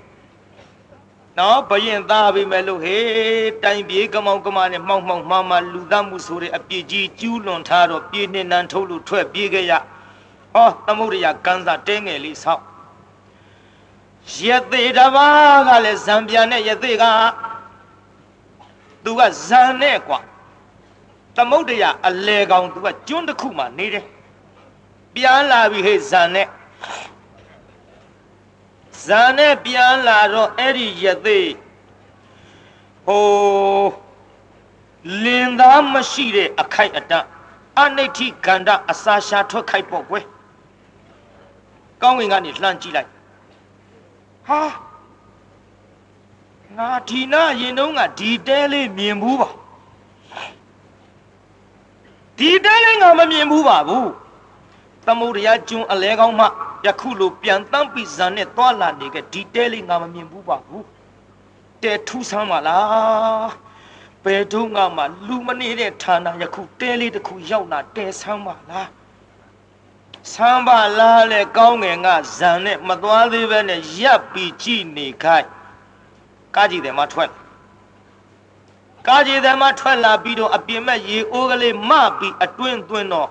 [1.38, 9.72] နော်ဘရင်သားပြီမဲ့လို့ဟေးတိုင်ပြေးကမောင်ကမနဲ့မှောက်မှောက်မှားမှာလူသားမှုဆိုတဲ့အပြစ်ကြီးကျူးလွန်ထားတော့ပြေးနှင်းနှံထုတ်လို့ထွက်ပြေးခဲ့ရ
[10.55, 12.62] ဟောသမုဒ္ဒရာကန်းစားတဲငယ်လေးဆောက်
[14.46, 17.05] ရသေးတပါးကလည်းဇံပြန်နဲ့ရသေးက
[19.05, 20.20] သူကဇံနဲ့กว่า
[21.36, 24.05] သမုဒ္ဒရာအလေကောင်သူကကျွန်းတစ်ခုမှနေတယ်
[25.15, 26.47] ပြန်လာပြီဟဲ့ဇံနဲ့
[29.05, 31.49] ဇာနဲ့ပြန်လာတော့အဲ့ဒီရသေး
[33.05, 33.25] ဟို
[35.23, 37.27] လင်သားမရှိတဲ့အခိုက်အတန့်
[37.81, 40.25] အနိဋ္ဌိကန္တအစာရှာထွက်ခိုက်ပေါ့ကွယ်
[42.01, 43.09] ကောင်းဝင်ကနေလှမ်းကြည့်လိုက်
[44.47, 44.61] ဟာ
[46.77, 49.49] ငါဒီနာရင်တုံးကဒီတဲလေးမြင်ဘူးပါ
[52.38, 54.09] ဒီတဲလေးငါမမြင်ဘူးပါဘူး
[55.05, 56.45] သမုဒ္ဒရာကျွန်းအလဲကောင်းမှ
[56.86, 60.86] ယခုလိုပြန်တမ်းပြီးဇန်နဲ့တွာလာနေကဒီတဲလေးငါမမြင်ဘူးပါဘူး
[61.83, 63.49] တဲထူးဆန်းပါလား
[64.23, 68.89] ဘယ်တော့မှလူမနေတဲ့ဌာနယခုတဲလေးတစ်ခုရောက်လာတဲဆန်းပါလား
[70.33, 72.07] ဆန်းပါလားလေကောင်းငယ်က
[72.38, 75.49] ဇန်နဲ့မသွားသေးပဲနဲ့ရပ်ပြီးကြည့်နေခိုင်း
[76.55, 77.29] ကားကြည့်တယ်မထွက်
[79.08, 83.30] ကားကြည့်တယ်မထွက်လာပြီးတော့အပြင်မဲ့ရေအိုးကလေးမပြီးအတွင်းသွင်းတော့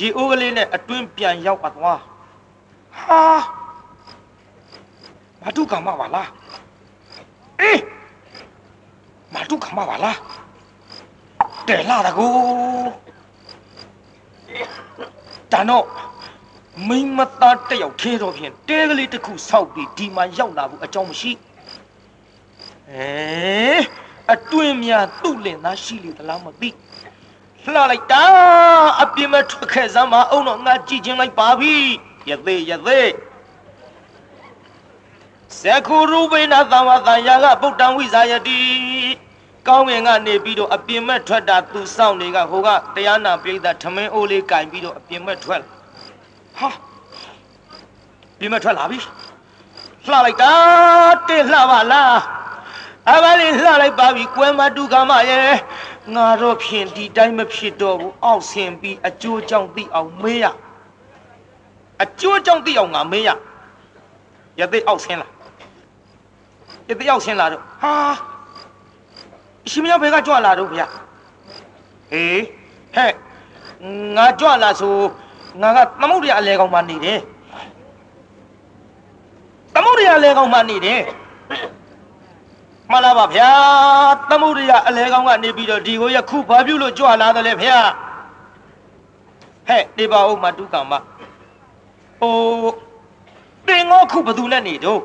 [0.00, 2.00] ရေအိုးကလေးနဲ့အတွင်းပြန်ရောက်သွား
[3.00, 3.20] ဟာ
[5.42, 6.28] မတုကမပါလား
[7.60, 7.80] အေး
[9.34, 10.18] မတုကမပါလား
[11.68, 12.26] တဲလာတကူ
[15.52, 15.86] တန်တော့
[16.88, 21.32] မိမသားတယောက်ထဲတော့ဖြင့်တဲကလေးတစ်ခုဆောက်ပြီးဒီမှာရောက်လာဖို့အကြောင်းမရှိ
[22.90, 26.70] အဲ အတွင်းများသူ့လင်သားရှိလေသလားမသိ
[27.62, 28.24] လှလိုက်တာ
[29.02, 31.74] အပြင်းမဲ့ထွက်ခဲ့စမ်းမအောင်တော့ငါကြည့်ချင်းလိုက်ပါပြီ
[32.30, 33.08] ယသေးယသေး
[35.62, 38.60] သကုရုပိဏသံဝတန်ယာကဗုဒ္ဓံဝိဇာယတိ
[39.68, 45.68] ကောင်းငင်ကနေပြီးတော့အပြင်မဲ့ထွက်တာသူစောင့်နေကဟိုကတရားနာပိဋကထမင်းအိုးလေးကင်ပြီးတော့အပြင်မဲ့ထွက်လာ
[46.58, 46.68] ဟာ
[48.38, 48.98] ပြင်မဲ့ထွက်လာပြီ
[50.04, 50.52] လှလိုက်တာ
[51.28, 52.33] တဲ့လှပါလား
[53.12, 55.54] အဘလေးလှလိုက်ပါပြီကွယ်မတုကမရဲ့
[56.14, 60.44] ငါတော့ဖြင့်ဒီတိုင်းမဖြစ်တော့ဘူးအောက်ဆင်ပြီးအကျိုးကြောင့်သိအောင်မေးရ
[62.02, 63.28] အကျိုးကြောင့်သိအောင်ငါမေးရ
[64.60, 65.28] ရသိအောက်ဆင်းလာ
[66.88, 67.92] ရသိအောက်ဆင်းလာတော့ဟာ
[69.70, 70.86] ရှင်မယောဘယ်ကကြွလာတော့ဗျာ
[72.10, 72.40] ဟေး
[72.94, 73.12] ဟဲ့
[74.16, 74.96] ငါကြွလာဆို
[75.62, 77.18] ငါကသမုဒ္ဒရာအလဲကောင်မှနေတယ်
[79.74, 81.00] သမုဒ္ဒရာအလဲကောင်မှနေတယ်
[82.90, 83.50] မှန်လားပါဗျာ
[84.30, 87.78] သမုဒ္ဒရာအလဲကောင်ကနေပြီးတော့ဒီကိုရခုဘာပြုလို့ကြွလာတယ်လဲဗျာ
[89.68, 90.92] ဟဲ့နေပါဦးမတုကမ္မ
[92.20, 92.34] ဟို
[93.68, 95.00] တင်ငေါခုဘသူနဲ့နေတော့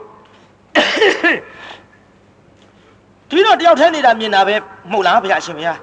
[3.30, 4.56] ဒီတော့တယောက်ထဲနေတာမြင်တာပဲ
[4.92, 5.74] မဟုတ်လားဗျာအရှင်ဗျာ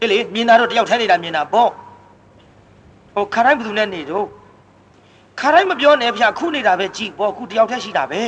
[0.00, 1.70] အေးလေမြင်တာတော့တယောက်ထဲနေတာမြင်တာပေါ့
[3.14, 4.26] ဟိုခါတိုင်းဘသူနဲ့နေတော့
[5.40, 8.22] ခါတိုင်းမပြောနဲ့ဗျာခုနေတာပဲကြည်ပေါ့ခုတယောက်ထဲရှိတာပဲ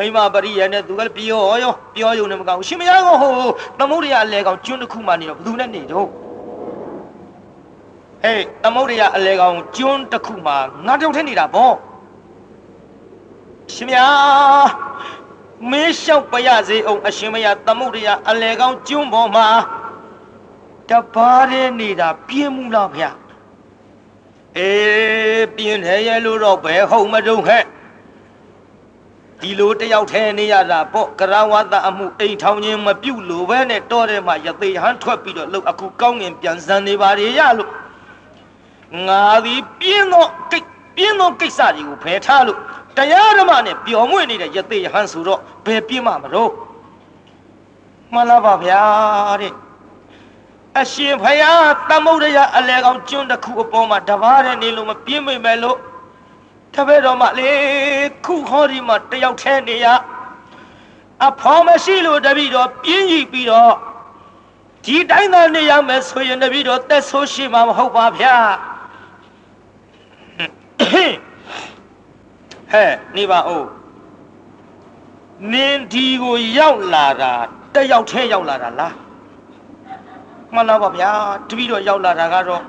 [0.00, 3.32] မိမပရိယနဲ့သူကလည်းပြောရောပြောယုံနေမကောင်းရှင်မယားကဟို
[3.78, 6.06] သမုဒ္ဒရာအလဲကောင်ကျွန်းတစ်ခုမှနေတော့ဘသူနဲ့နေတော့
[8.22, 10.52] ဟေးသမုဒ္ဒရာအလဲကောင်ကျွန်းတစ်ခုမှ
[10.86, 11.74] ငါတယောက်ထဲနေတာပေါ့
[13.74, 14.68] ရှင်မယား
[15.70, 19.48] မင်းလျှောက်ပရစေအောင်အရှင်မယားသမုဒ္ဒရာအလဲကောင်ကျွန်းပေါ်မှာ
[20.90, 23.10] တပါးတဲ့နေတာပြင်းမှုလားဗျာ
[24.58, 27.64] အေးပြင်းတယ်ရဲ့လို့တော့ဘယ်ဟုတ်မတုံးဟဲ့
[29.40, 37.70] ဒီလိုတယောက်ထဲနေရတာပေါ့ကရဝတအမှုအိမ်ထောင်ခြင်းမပြုတ်လို့ပဲနဲ့တော့တယ်မှာရသေးဟန်ထွက်ပြီးတော့လို့အခုကောင်းငင်ပြန်စံနေပါလေရလို့
[39.08, 40.66] ငါသည်ပြင်းသောကိတ်
[40.96, 42.58] ပြင်းသောကိစ္စတွေကိုဖယ်ထားလို့
[42.96, 46.50] တရားဓမ္မနဲ့ပျော်မွေ့နေတဲ့ရသေးဟန်ဆိုတော့ဘယ်ပြင်းမှမလို့
[48.12, 48.82] မှန်လားပါဗျာ
[49.40, 49.52] တဲ့
[50.78, 55.78] အရှင်ဖယားသမုဒ္ဒရာအလဲကောင်ကျွန်းတစ်ခုအပေါ်မှာတပါးတဲ့နေလို့မပြင်းမိမယ်လို့
[56.74, 59.86] တပည့်တော်မလေးခုဟောဒီမှာတယောက်ထဲနေရ
[61.26, 63.74] အဖော်မရှိလို့တပည့်တော်ပြင်းကြီးပြီးတော့
[64.84, 68.36] ဒီတိုင်းသာနေရမယ်ဆိုရင်တပည့်တော်သက်ဆိုးရှိမှာမဟုတ်ပါဗျာ
[72.72, 73.66] ဟဲ့နေပါဦး
[75.52, 77.32] နင်းဒီကိုရောက်လာတာ
[77.74, 78.94] တယောက်ထဲရောက်လာတာလား
[80.54, 81.10] မှန်လားပါဗျာ
[81.48, 82.62] တပည့်တော်ရောက်လာတာကတော့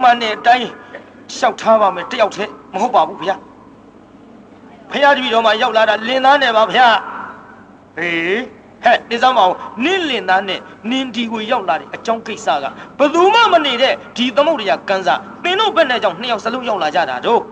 [0.00, 0.68] မှန်တဲ့အတိုင်း
[1.34, 3.36] လျှောက်ထားပါမယ်တယောက်တည်းမဟုတ်ပါဘူးဗျာ
[4.90, 6.88] ဖះတပည့်တော်မှရောက်လာတာလင်သားနဲ့ပါဗျာ
[7.96, 8.40] ဟေး
[8.84, 9.54] ဟဲ့နေစမ်းမအောင်
[9.84, 10.60] နင်းလင်သားနဲ့
[10.90, 12.64] နင်းဒီကိုရောက်လာတဲ့အကြောင်းကိစ္စက
[12.98, 17.42] ဘယ်သူမှမနေတဲ့ဒီသမုဒ္ဒရာကန်းစားသင်တို့ဘက်နဲ့ကြောင့်နှစ်ယောက်စလုံးရောက်လာကြတာတို့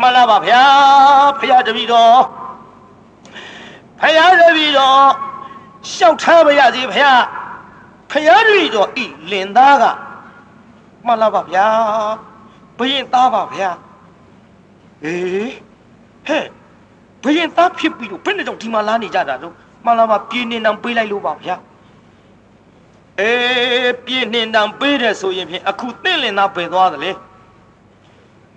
[0.00, 0.62] မှန်လားပါဗျာ
[1.38, 2.18] ဖះတပည့်တော်
[4.00, 5.02] ဖះတပည့်တော်
[5.90, 7.06] လျှောက်ထားပါရစေဖះ
[8.10, 9.84] ဖះတပည့်တော်ဤလင်သားက
[11.06, 11.66] မှန်လားပါဗျာ
[12.78, 13.70] ဘယင်သားပါဗျာ
[15.04, 15.52] အေး
[16.26, 16.44] ဟဲ့
[17.24, 19.52] ဘယင်သားဖြစ်ပြီးတော့ဘယ်နဲ့ကြောင့်ဒီမှာလာနေကြတာတော့
[19.84, 21.56] မှန်လားပါပြင်းနေတံပေးလိုက်လို့ပါဗျာ
[23.20, 27.10] အေးပြင်းနေတံပေးတယ်ဆိုရင်ဖြင့်အခုသင့်လင်သားပယ်သွားတယ်လေ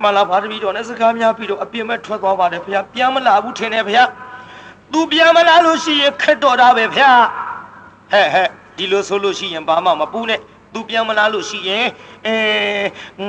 [0.01, 4.03] မှန်လားပါတပည့်တော်နဲ့စကားများပြီးတော့အပြင်းမဲ့ထွက်သွားပါတယ်ဗျာပြန်မလာဘူးထင်တယ်ဗျာ
[4.91, 7.11] သူပြန်မလာလို့ရှိရင်ခက်တော်တာပဲဗျာ
[8.11, 8.47] ဟဲ့ဟဲ့
[8.77, 10.39] ဒီလိုဆိုလို့ရှိရင်ဘာမှမပူးနဲ့
[10.73, 11.85] သူပြန်မလာလို့ရှိရင်
[12.27, 12.35] အဲ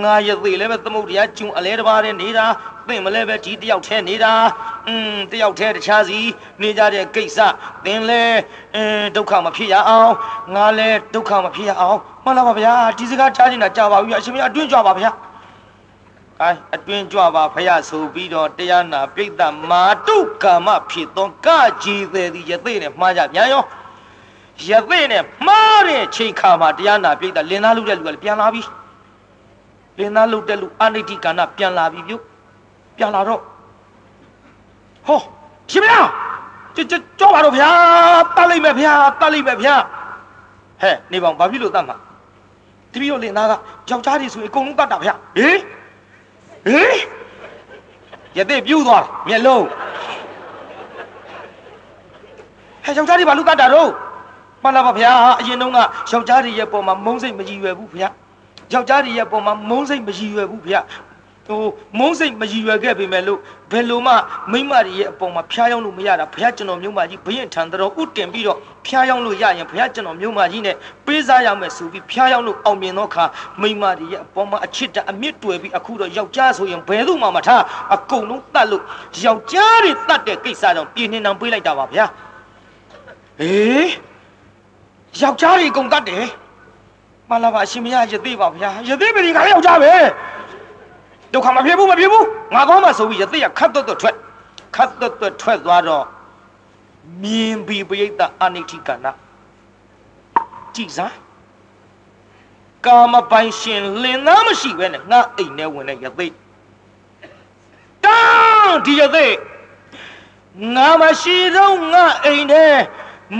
[0.02, 2.46] ငါရသေးလည်းပဲသမုတ်တရားကျုံအလဲတစ်ပါးနဲ့နေတာ
[2.88, 4.32] သင်မလဲပဲဒီတယောက်ထဲနေတာ
[4.86, 6.18] อืมတယောက်ထဲတခြားစီ
[6.62, 7.38] နေကြတဲ့ကိစ္စ
[7.84, 8.22] သင်လဲ
[8.74, 8.84] အဲ
[9.16, 10.12] ဒုက္ခမဖြစ်ရအောင်
[10.54, 15.10] ငါလဲဒုက္ခမဖြစ်ရအောင်မှန်လားပါဗျာဒီစကားထားနေတာကြာပါပြီအရှင်မအတွင်းကြွပါဗျာ
[16.42, 21.48] အဲအတွင်းကြွပါဖရဆိုပြီးတော့တရားနာပြိတ္တမာတုကာမဖြစ်သောက
[21.82, 23.62] ကြီးသေးသည်ယသိနဲ့မှားကြပြန်ရော
[24.70, 28.62] ရသိနဲ့မှားတဲ့ချိန်ခါမှာတရားနာပြိတ္တလင်သားလူတဲ့လူကလည်းပြန်လာပြီ
[29.98, 32.16] လင်သားလူတဲ့လူအနိတိကဏပြန်လာပြီပြု
[32.96, 33.40] ပြန်လာတော့
[35.06, 35.20] ဟော
[35.70, 36.00] ရှင်ဗျာ
[36.74, 37.70] ကြကြကြောပါတော့ဗျာ
[38.36, 39.74] တတ်လိုက်မယ်ဗျာတတ်လိုက်မယ်ဗျာ
[40.82, 41.96] ဟဲ့နေပေါင်းဘာဖြစ်လို့တတ်မှာ
[42.92, 43.52] တပည့်တော်လင်သားက
[43.90, 45.60] ယောက်ျားတွေဆိုရင်အကုန်လုံးတတ်တာဗျာဟေး
[46.66, 46.98] ဟေး
[48.36, 49.64] ရတဲ့ပြူးသွားမျက်လုံး
[52.84, 53.90] ဟဲ့ယောက်ျားတွေဘာလို့တတ်တာတော့
[54.62, 55.78] မှန်လားပါဗျာအရင်တုန်းက
[56.10, 58.08] ယောက်ျားတွေရဲ့ပုံမှာမုန်းစိတ်မကြည်ရွယ်ဘူးဗျာ
[58.72, 60.76] ယောက်ျားတွေရဲ့ပုံမှာမုန်းစိတ်မရည်ရွယ်ဘူးဗျ
[61.48, 61.62] ဟို
[61.98, 63.38] မုန်းစိတ်မရည်ရွယ်ခဲ့ပေမဲ့လို့
[63.70, 64.14] ဘယ်လိုမှ
[64.52, 73.24] မိမတွေရဲ့အပေါ်မှာဖျားယောင်းလို့မရတာဘုရားကျွန်တော်မြို့မကြီးဘရင်ထံတော်ဥတင်ပြီးတော့ဖျားယောင်းလို့ရရင်ဘုရားကျွန်တော်မြို့မကြီးနဲ့ပေးစားရမယ်ဆိုပြီးဖျားယောင်းလို့အောင်မြင်တော့ခါ
[73.62, 77.62] မိမတွေရဲ့အပေါ်မှာအချစ်တအမြင့်တွေ့ပြီးအခုတော့ယောက်ျားဆိုရင်ဘယ်သူမှမထား
[77.94, 78.82] အကုန်လုံးတတ်လို့
[79.24, 82.04] ယောက်ျားတွေတတ်တဲ့ကိစ္စကြောင့်ပြင်းနေအောင်ပေးလိုက်တာပါဗျာ
[83.40, 84.07] ဟေး
[85.20, 86.26] ယောက်ျားတွေအကုန်တတ်တယ်
[87.30, 89.92] မလာပါအရှင်မရရသေးပါဗျာရသေးပြီခါယောက်ျားပဲ
[91.32, 94.16] ဒုက္ခမဖြစ်ဘူးမဖြစ်ဘူးငါကောင်းမှဆိုပြီးရသေးရခတ်တော့တော့ထွက်
[94.76, 96.04] ခတ်တော့တော့ထွက်သွားတော့
[97.22, 99.12] မြင်ပြီးပိဋကအနိဋ္ဌိကနာ
[100.74, 101.14] ကြည်စား
[102.86, 106.34] ကာမပိုင်ရှင်လင်သားမရှိပဲနဲ့ငါအိမ်ထဲဝင်တဲ့ရသေး
[108.04, 109.34] တန်းဒီရသေး
[110.74, 112.66] ငါမရှိတော့ငါအိမ်ထဲ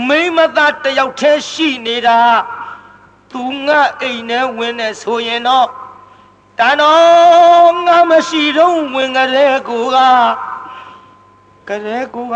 [0.07, 2.19] မိမသားတယောက်တည်းရှိနေတာ
[3.31, 5.67] သူငါအိမ်ထဲဝင်နေဆိုရင်တော့
[6.59, 9.97] တန်တော်ငါမရှိတော့ဝင်ကြတဲ့ကိုက
[11.67, 12.35] ကြတဲ့ကိုက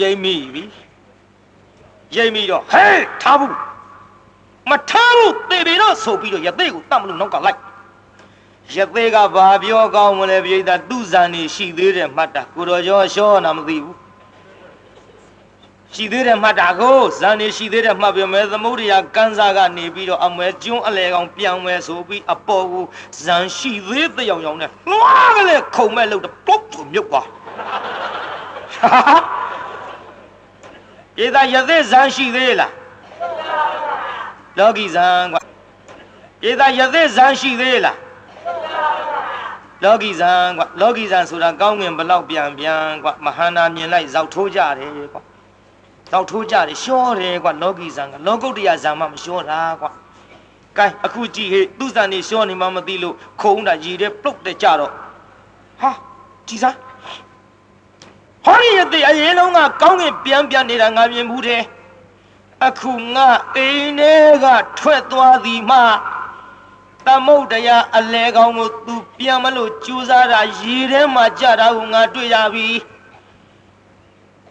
[0.00, 0.64] ရိမ့်မိပြီ
[2.16, 3.56] ရိမ့်မိတော့ဟဲ့ထားဘူး
[4.70, 7.58] မထားဘူးတေပြီတော့ဆိုပြီးတော့ရသေးကိုတတ်မလို့နောက်ကလိုက်
[8.74, 13.96] ရသေးကဘာပြောကောင်းမလဲပြိဿသူ့ဇန်နေရှိသေးတယ်မှတ်တာကိုတော်ကျော်ရှောနာမသိဘူး
[15.94, 22.84] ရှိသေးတယ်မှတ်တာကိုဇန်နေရှိသေးတယ်မှတ်ပြမယ်သမုဒ္ဒရာကန်းစားကနေပြီးတော့အမဲကျွန်းအလဲကောင်ပြောင်းမယ်ဆိုပြီးအပေါ်ကို
[23.24, 27.26] ဇန်ရှိသေးတဲ့ရောင်ရောင်နဲ့လွှားကလေးခုံမဲ့လို့တော့ပုတ်ဆိုမြုပ်သွား
[31.16, 32.72] ပြေသာရသေးဇန်ရှိသေးလား
[34.58, 35.40] လောကီဇန်ကွာ
[36.40, 37.96] ပြေသာရသေးဇန်ရှိသေးလား
[39.84, 45.22] လောကီဇန်ကွာလောကီဇန်ဆိုတာကောင်းငင်ဘလောက်ပြန်ပြန်ကွာမဟာနာမြင်လိုက်ဇောက်ထိုးကြတယ်ကွာ
[46.10, 49.90] ဇောက်ထိုးကြတယ်ရှောတယ်ကွာလောကီဇန်ကလောကုတ္တရာဇန်မှမရှောတာကွာ
[50.76, 54.92] ကဲအခုကြည့်ဟေ့သူ့ဇန်နေရှောနေမှမသိလို့ခုံးတာရည်တဲ့ပုတ်တဲ့ကြတော့
[55.80, 55.90] ဟာ
[56.48, 56.76] ကြည်စား
[58.44, 61.62] ဟောဒီရတဲ့အရင်လုံးကကောင်းငင်ပြန်ပြန်နေတာငါမြင်ဘူးတယ်
[62.66, 64.14] အခုငါအိမ်ထဲ
[64.44, 64.46] က
[64.78, 65.78] ထွက်သွားသည်မှ
[67.10, 72.68] သမုတ်တရားအလဲကောင်းကိုသူပြန်မလို့ကြိုးစားတာရေထဲမှာကြတာကိုငါတွေ့ရပြီ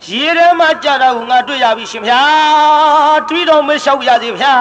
[0.07, 2.21] ရေထဲမှာကြတာကိုငါတွေ့ရပြီရှင်ဗျာ
[3.29, 4.53] တွေးတော်မလျှောက်ရစီဗျာ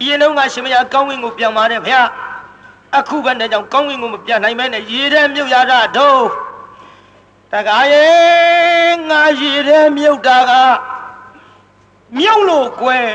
[0.00, 2.00] အရင်တော့ငါရှင်ဗျာကောင်းဝင်ကိုပြန်ပါတယ်ဗျာ
[2.98, 6.22] အခုပဲနဲ့ကြောင့်ကောင်းဝင်ကိုမပြန်နိုင်မဲနဲ့ရေထဲမြုပ်ရတာတော့
[7.52, 8.08] တကားရေ
[9.10, 10.52] ငါရေထဲမြုပ်တာက
[12.18, 13.06] မြုပ်လို့ကွယ်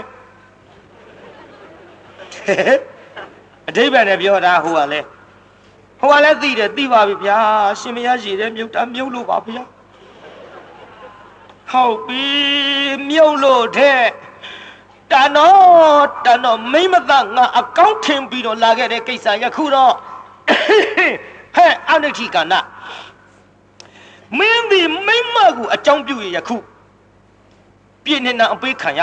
[3.69, 5.05] အတိပ္ပယ်နဲ့ပြောတာဟိုကလည်း
[5.99, 7.37] ဟိုကလည်းသိတယ်သိပါပြီဗျာ
[7.79, 9.63] ရှင်မရရှိတယ်မြုပ်တာမြုပ်လို့ပါဗျာ
[11.71, 12.25] ဟုတ်ပြီ
[13.09, 14.03] မြုပ်လို့တဲ့
[15.11, 19.93] တန်တော့တန်တော့မိမသားငါအကောင့်ထင်ပြီးတော့လာခဲ့တဲ့ကိစ္စယခုတော့
[21.55, 22.59] ဟဲ့အနိဋ္ဌိကနာ
[24.37, 26.57] မင်းဒီမိမကိုအကြောင်းပြုရယခု
[28.03, 29.01] ပြည့်နေတာအပေးခံရ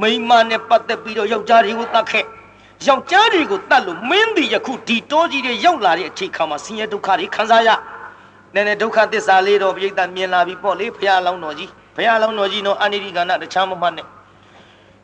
[0.00, 2.24] မိမနဲ့ပတ်သက်ပြီးတော့ယောက်ျားတွေကိုတတ်ခဲ့
[2.84, 7.68] ယောက်ျားတွေကိုတတ်လို့မင်းဒီယခုဒီတောကြီးတွေရောက်လာတဲ့အချိန်ခါမှာဆင်းရဲဒုက္ခတွေခံစားရ
[8.54, 14.06] နည်းနည်းဒုက္ခသစ္စာလေးတော့ပြိဿမြင်လာပြီပေါ့လေဘုရားလောင်းတော်ကြီးဘုရားလောင်းတော်ကြီးတော့အနိရိကဏတခြားမမှတ်နဲ့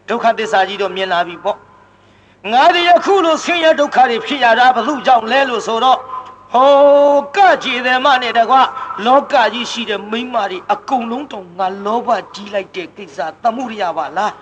[0.08, 1.58] ဒုက္ခသစ္စာကြီးတော့မြင်လာပြီပေါ့
[2.52, 5.98] ငါဒီယခုလိုဆင်းရဲဒုက္ခတွေဖြစ်ရတာဘု து ကြောင့်လဲလို့ဆိုတော့
[6.52, 8.62] ဟောကကြည်တယ်မနဲ့တကွာ
[9.06, 14.32] လောကကြီးရှိတဲ့မိမတွေအကုန်လုံးတော့ငါလောဘကြီးလိုက်တဲ့ကိစ္စသမှုရိယပါလား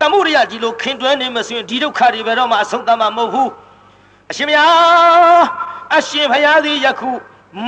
[0.00, 3.50] တမှုရိယကြီးလို့ခင်တွဲနေမဆိုရင်ဒီဒုက္ခတွေဘယ်တော့မှအဆုံးသတ်မှာမဟုတ်ဘူး
[4.30, 5.44] အရှင်ဘုရား
[5.96, 7.10] အရှင်ဘုရားသည်ယခု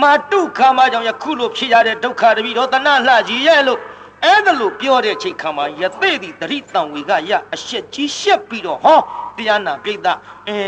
[0.00, 3.80] မတုခါမကြောင့်ယခုလိုဖြစ်ရတဲ့ဒုက္ခတပိတော့တဏလှကြီးရဲ့လို့
[4.24, 8.98] အဲ့ဒါလို့ပြောတဲ့ချိန်ခါမှာယသိသည်တရိတံဝေကရအရှက်ကြီးရှက်ပြီးတော့ဟော
[9.36, 9.96] တရားနာပြိဿ
[10.48, 10.58] အဲ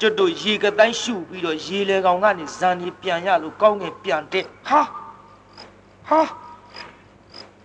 [0.00, 4.80] ကျွတ်တို့ရေကတိုင်းရှုပြီးတော့ရေလေကောင်ကနေဇန်ကြီးပြန်ရလို့ကောင်းငင်ပြန်တဲ့ဟာ
[6.08, 6.20] ဟာ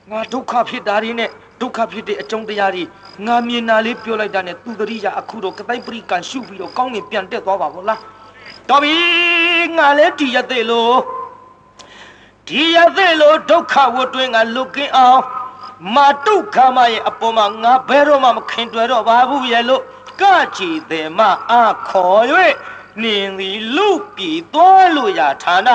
[0.10, 1.32] ငါဒုက္ခဖြစ်တာတွေနဲ့
[1.62, 2.84] ဒုက္ခဖြစ်တဲ့အကြောင်းတရားတွေ
[3.26, 8.02] ငါမြင်တာလေးပြောလိုက်တာနဲ့သူတရိယာအခုတော့ကတိုင်းပရိကန်ရှုပြီးတော့ကောင်းငင်ပြန်တက်သွားပါဘောလား
[8.70, 8.96] တော်ပြီ
[9.78, 10.98] ငါလည်းဒီရသေးလို့
[12.48, 15.22] ဒီရသေးလို့ဒုက္ခဝတ်တွင်းကလွတ်ကင်းအောင်
[15.96, 19.82] မာတုခမရဲ့အပေါ်မှာငါဘယ်တော့မှမခင်တွေ့တော့ပါဘူးရဲ့လို့
[20.22, 20.24] က
[20.58, 21.20] ကြည်တယ်မ
[21.52, 21.54] အ
[21.90, 22.24] ခေါ်၍
[23.04, 25.70] နင်သည်လူပြီသွားလို့ရဌာန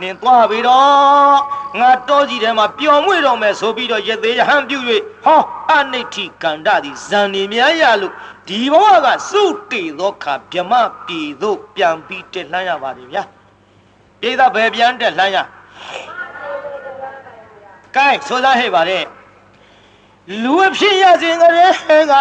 [0.00, 1.38] နင်သွားပြီတော့
[1.80, 4.78] ငါတောကြီးထဲမှာပျော်မွေ့တော့မယ်ဆိုပြီးတော့ရသေးရဟန်းပြု၍
[5.24, 5.40] ဟော
[5.72, 8.12] အနိဋ္ဌိကန္တသည်ဇန်နေများရလို့
[8.48, 10.72] ဒီဘဝကစုတေသောခါဗြမ
[11.06, 13.22] ပြည်သို့ပြန်ပြီးတက်လှမ်းရပါတယ်ဗျာ
[14.20, 15.38] ပြေသာဘယ်ပြန်တက်လှမ်းရ
[17.96, 19.04] ကဲဆိုသားဟဲ့ပါတဲ့
[20.42, 22.14] လူအဖြစ်ရစဉ်ကလေးက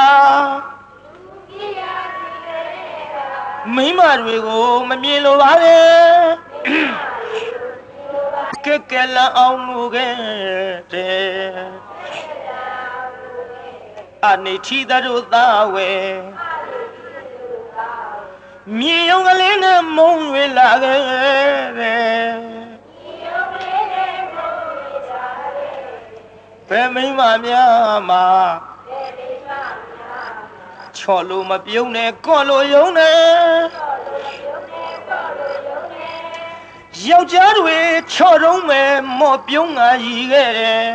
[3.72, 5.84] မိမတွေကိုမမြင်လိုပါနဲ့
[8.66, 10.16] ကဲကဲလအောင်မူခဲ့
[10.92, 11.24] တဲ့
[14.26, 15.92] အနေချီတို့သာဝဲ
[18.78, 21.00] မြင်ုံကလေးနဲ့မုံဝေလာခဲ့
[21.80, 22.34] တဲ့
[26.70, 28.26] ဘယ်မိမများမှာ
[31.06, 33.18] ချော်လို့မပြုံးနဲ့ကော့လို့ယုံနဲ့
[37.08, 37.78] ယောက်ျားတွေ
[38.14, 40.92] ချော်တုံးမယ်မော့ပြုံးငါရီခဲ့တယ်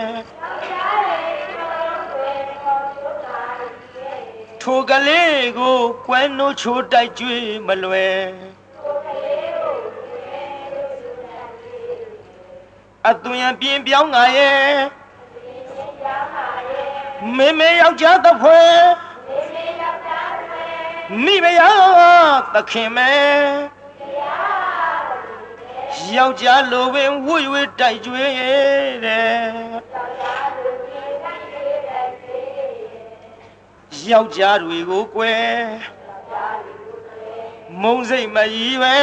[4.63, 8.23] ထိုကလေးကိုကွယ်နိုးချိုးတိုက်ကြွေးမလွယ်
[13.09, 14.63] အသွင်ပြင်းပြောင်းငါရဲ့
[17.37, 19.08] မေမေယောက်ျားသဖွယ်
[21.25, 21.71] မိမယာ
[22.55, 23.11] သခင်မဲ
[26.15, 28.33] ယောက်ျားလိုပင်ဝွေဝွေတိုက်ကြွေး
[29.05, 29.39] တဲ့
[34.11, 35.53] ယောက်ျားတွေကိုကွယ်
[37.83, 38.97] မုံစိတ်မကြီးပဲ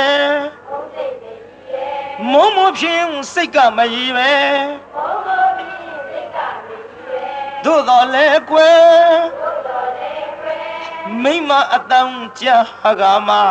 [2.31, 4.31] မုံမဖြင်းစိတ်ကမကြီးပဲ
[7.63, 8.75] သို့တော်လဲကွယ်
[11.23, 12.57] မိမအတန်းကြာ
[13.01, 13.43] ကမှာ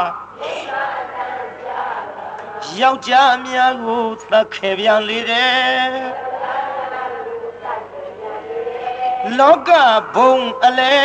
[2.81, 5.93] ယောက်ျားများကိုသတ်ခဲ့ပြန်လေတယ်
[9.39, 9.71] လောက
[10.15, 10.97] ဘုံအလဲ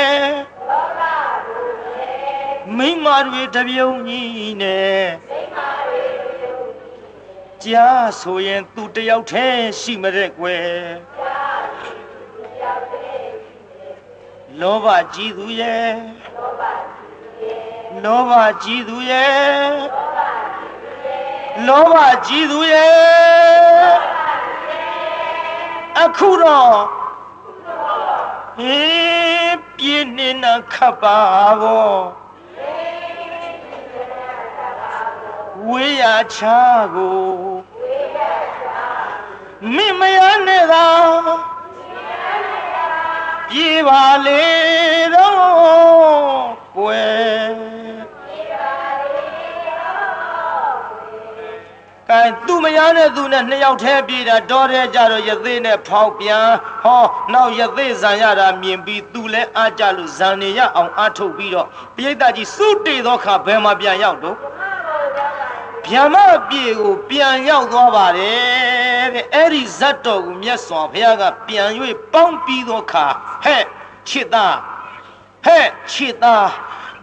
[2.77, 5.05] မိမတွေတပြုံကြီးနဲ့
[7.63, 10.69] ကြားဆိုရင်သူတယောက်တည်းရှိမတဲ့ကွယ်
[14.61, 15.93] လောဘကြီးသူရဲ့
[18.03, 18.31] လောဘ
[18.63, 19.71] ကြီးသူရဲ့
[21.67, 21.95] လောဘ
[22.27, 23.99] ကြီးသူရဲ့
[26.01, 26.77] အခုတော့
[28.57, 31.19] ဟေးပြင်းနေတာခပ်ပါ
[31.61, 31.93] ဘော
[35.67, 36.03] ဝေးရ
[36.35, 36.59] ချာ
[36.93, 37.19] ကို
[39.75, 40.87] မိမရနဲ့သာ
[43.49, 44.43] ပြေပါလေ
[45.15, 47.69] တော့ကွယ်
[52.09, 56.47] ကဲသူမရနဲ့သူနဲ့နှစ်ယောက်တည်းပြေးတာတော့တဲ့ကြတော့ရသေးနဲ့ဖောက်ပြန်
[56.83, 64.37] ဟောနောက်ရသေးဇံရတာမြင်ပြီးသူလည်းအားကြလို့ဇံနေရအောင်အားထုတ်ပြီးတော့ပြိဿကြီးစုတေသောခါဘယ်မှာပြန်ရောက်တော့
[65.85, 66.15] ဗျမ
[66.49, 71.69] ပြေကိုပြန်ရောက်သွားပါတယ် တဲ့အဲ့ဒီဇတ်တော်ကိုမြတ်စွာဘုရားကပြန်၍
[72.13, 73.05] ပေါင်းပြီးသောခါ
[73.43, 73.63] ဟဲ့
[74.09, 74.55] ချစ်သား
[75.45, 76.49] ဟဲ့ချစ်သား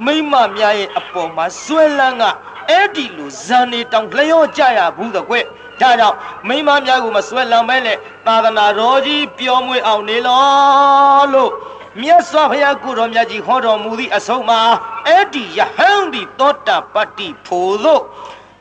[0.05, 2.25] မိမများရဲ့အပေါ်မှာဆွဲလန်းက
[2.71, 5.35] အဲ့ဒီလိုဇန်နေတောင်လျော့ကြရဘူးတဲ့ကွ
[5.81, 6.17] ဒါကြောင့်
[6.49, 11.51] မိမများကိုမဆွဲလန်းမဲနဲ့သာသနာတော်ကြီးပြောမွေအောင်နေလောလို့
[12.03, 14.61] မြတ်စွာဘုရားကိုတော်မြတ်ကြီးဟောတော်မူသည့်အဆုံးမှာ
[15.07, 18.03] အဲ့ဒီယဟန်ဒီသောတာပတ္တိဖို့သို့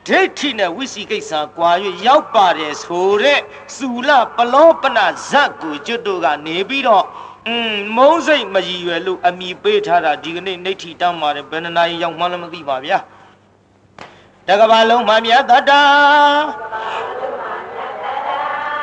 [0.08, 1.70] ဒိဋ္ဌိနဲ့ဝိစီကိစ္စကွာ၍
[2.06, 3.40] ရောက်ပါတယ်ဆိုတဲ့
[3.76, 4.98] စူလပလောပန
[5.28, 7.04] ဇတ်ကိုကျွတ်တို့ကနေပြီးတော့
[7.46, 12.98] อืมမုံစိတ်မရည်ရွယ်လို့အမိပေးထားတာဒီကနေ့နေထီတောင်းပါတယ်ဘယ်နှနာရီရောက်မှလည်းမသိပါဗျာ
[14.48, 15.82] တကဘာလုံးမှမြတ်တတာ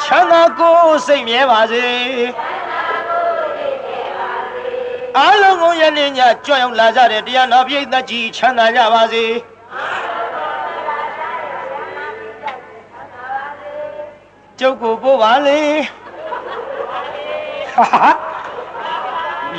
[0.04, 1.86] ချမ်းသာကိုစိတ်မြဲပါစေ
[5.18, 9.26] အားလုံးကိုယနေ့ညကြွရောက်လာကြတဲ့တရားနာပိဋကကြီးချမ်းသာကြပါစေ
[14.60, 15.62] ကျုပ်ကိုပို့ပါလေ
[17.76, 18.08] ဟာ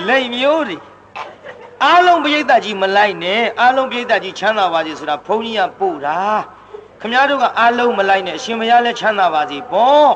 [0.09, 0.78] လိမ်မျိုးတွေ
[1.84, 6.18] အားလုံးပိဋကကြီးမလိုက်နဲ့အားလုံးပိဋကကြီးချမ်းသာပါစေဆိုတာဘုန်းကြီးကပို့တာ
[7.01, 10.11] ခမည်းတော်ကအားလုံးမလိုက်နဲ့အရှင်ဘုရားလည်းချမ်းသာပါစေပေါ့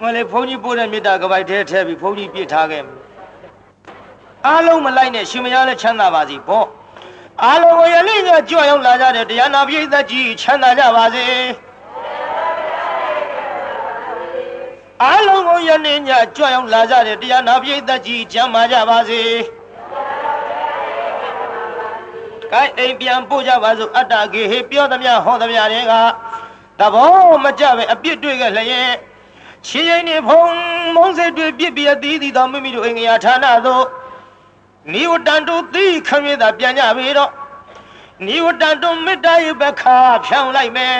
[0.00, 2.98] မလေးဘုန်းကြီးပို့တဲ့မေတ္တာကပိုက်ထဲထည့်ပြီးဘုန်းကြီးပြစ်ထားခဲ့မယ်
[4.46, 6.66] အားလုံးမလိုက်နဲ့ရှင်ဘုရားလည်းချမ်းသာပါစေပေါ့
[7.44, 11.26] အားလုံးကိုယနေ့ညကြွရောက်လာကြတဲ့တရားနာပိဋကကြီးချမ်းသာကြပါစေ
[15.02, 19.20] အားလုံးကိုယနေ့ညကြွရောက်လာကြတဲ့တရားနာပိဋကကြီးချမ်းသာကြပါစေ
[22.52, 25.92] ကိုင်းအိမ်ပြန်ပို့ကြပါစို့အတ္တကေဟေပြောသမျှဟောသမျှတွေက
[26.80, 28.68] တဘောမကြပဲအပြစ်တွေ့ခဲ့လျက်
[29.66, 30.42] ချင်းရင်နေဖုံ
[30.94, 33.84] မုံစိတ်တွေ့ပြစ်ပြသီးသီးသောမိမိတို့အိမ်ငရာဌာနသို့
[34.92, 37.30] နိဝတန်တုသီခမင်းသာပြန်ကြပြီတော့
[38.26, 40.96] နိဝတန်တုမေတ္တာရဲ့ဘခါဖြောင်းလိုက်မယ်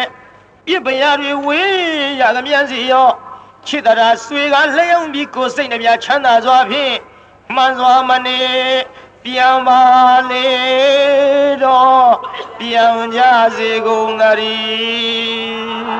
[0.67, 3.11] ပြစ်ပရာတွေဝေးရသမျှစီရော
[3.67, 6.95] ချစ်တရာဆွေကလျောင်းပြီးကိုစိတ်နှပြချမ်းသာစွာဖြင့်
[7.55, 8.41] မှန်စွာမနေ
[9.25, 9.83] ပြန်ပါ
[10.31, 10.49] လေ
[11.65, 12.13] တော့
[12.59, 13.21] ပြန်ကြ
[13.57, 15.93] စေကုန်သတည်း